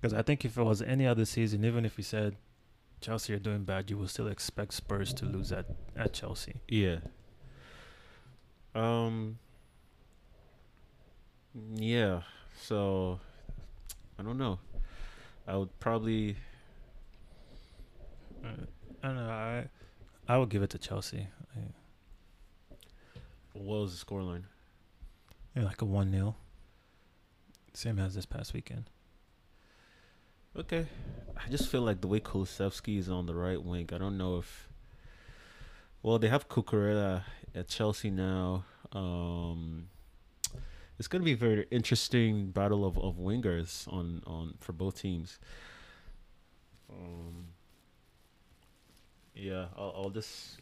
[0.00, 2.36] Because I think if it was any other season, even if we said
[3.00, 5.66] Chelsea are doing bad, you will still expect Spurs to lose at,
[5.96, 6.60] at Chelsea.
[6.68, 6.98] Yeah.
[8.74, 9.38] Um.
[11.74, 12.20] Yeah.
[12.62, 13.20] So,
[14.18, 14.58] I don't know.
[15.48, 16.36] I would probably.
[18.44, 18.48] Uh,
[19.02, 19.30] I don't know.
[19.30, 19.68] I
[20.28, 21.28] I would give it to Chelsea.
[23.52, 24.42] What was the scoreline?
[25.54, 26.34] yeah, like a one 0
[27.72, 28.90] Same as this past weekend.
[30.56, 30.86] Okay.
[31.36, 33.88] I just feel like the way Kulusevski is on the right wing.
[33.92, 34.68] I don't know if.
[36.02, 37.24] Well, they have Cucurella
[37.54, 38.64] at Chelsea now.
[38.92, 39.88] Um,
[40.98, 45.00] it's going to be a very interesting battle of, of wingers on, on for both
[45.00, 45.38] teams.
[46.90, 47.48] Um,
[49.36, 50.58] yeah, I'll, I'll just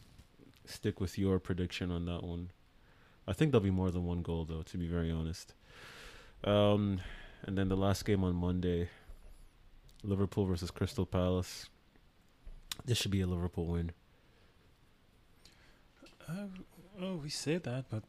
[0.65, 2.51] stick with your prediction on that one.
[3.27, 5.53] I think there'll be more than one goal, though, to be very honest.
[6.43, 6.99] Um,
[7.43, 8.89] and then the last game on Monday,
[10.03, 11.69] Liverpool versus Crystal Palace.
[12.85, 13.91] This should be a Liverpool win.
[16.27, 16.47] Uh,
[17.01, 18.03] oh, we say that, but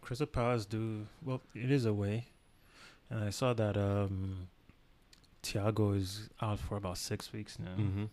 [0.00, 1.40] Crystal Palace do well.
[1.54, 2.26] It is away,
[3.10, 4.48] and I saw that um,
[5.42, 7.82] Thiago is out for about six weeks now.
[7.82, 8.04] Mm-hmm.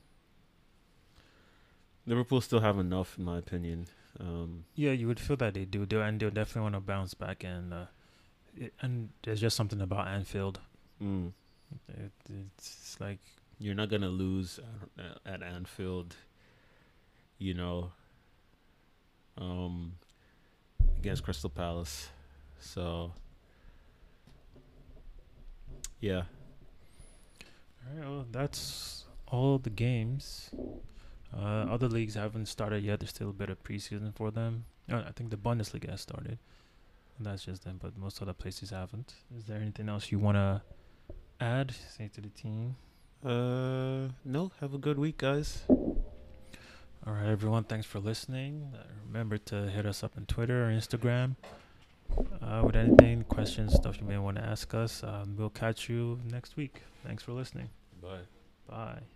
[2.06, 3.88] Liverpool still have enough, in my opinion.
[4.20, 7.14] Um, Yeah, you would feel that they do, do and they'll definitely want to bounce
[7.14, 7.44] back.
[7.44, 7.86] And uh,
[8.56, 10.60] it, and there's just something about Anfield.
[11.02, 11.32] mm.
[11.90, 13.20] It, it's like
[13.60, 14.60] You're not gonna lose
[14.98, 16.16] at, at Anfield.
[17.38, 17.92] You know.
[19.38, 19.94] Um,
[20.98, 22.10] against Crystal Palace,
[22.60, 23.12] so
[26.00, 26.24] yeah.
[27.88, 30.50] All right, well, that's all the games.
[31.38, 33.00] Uh, other leagues haven't started yet.
[33.00, 34.66] There's still a bit of preseason for them.
[34.92, 36.38] Uh, I think the Bundesliga has started.
[37.18, 39.14] And that's just them, but most other places haven't.
[39.38, 40.62] Is there anything else you want to
[41.40, 42.76] add, say to the team?
[43.24, 44.52] Uh, no.
[44.60, 45.64] Have a good week, guys.
[45.70, 47.64] All right, everyone.
[47.64, 48.74] Thanks for listening.
[48.74, 51.36] Uh, remember to hit us up on Twitter or Instagram
[52.42, 55.04] uh, with anything, questions, stuff you may want to ask us.
[55.04, 56.82] Um, we'll catch you next week.
[57.06, 57.70] Thanks for listening.
[58.02, 58.26] Bye.
[58.68, 59.15] Bye.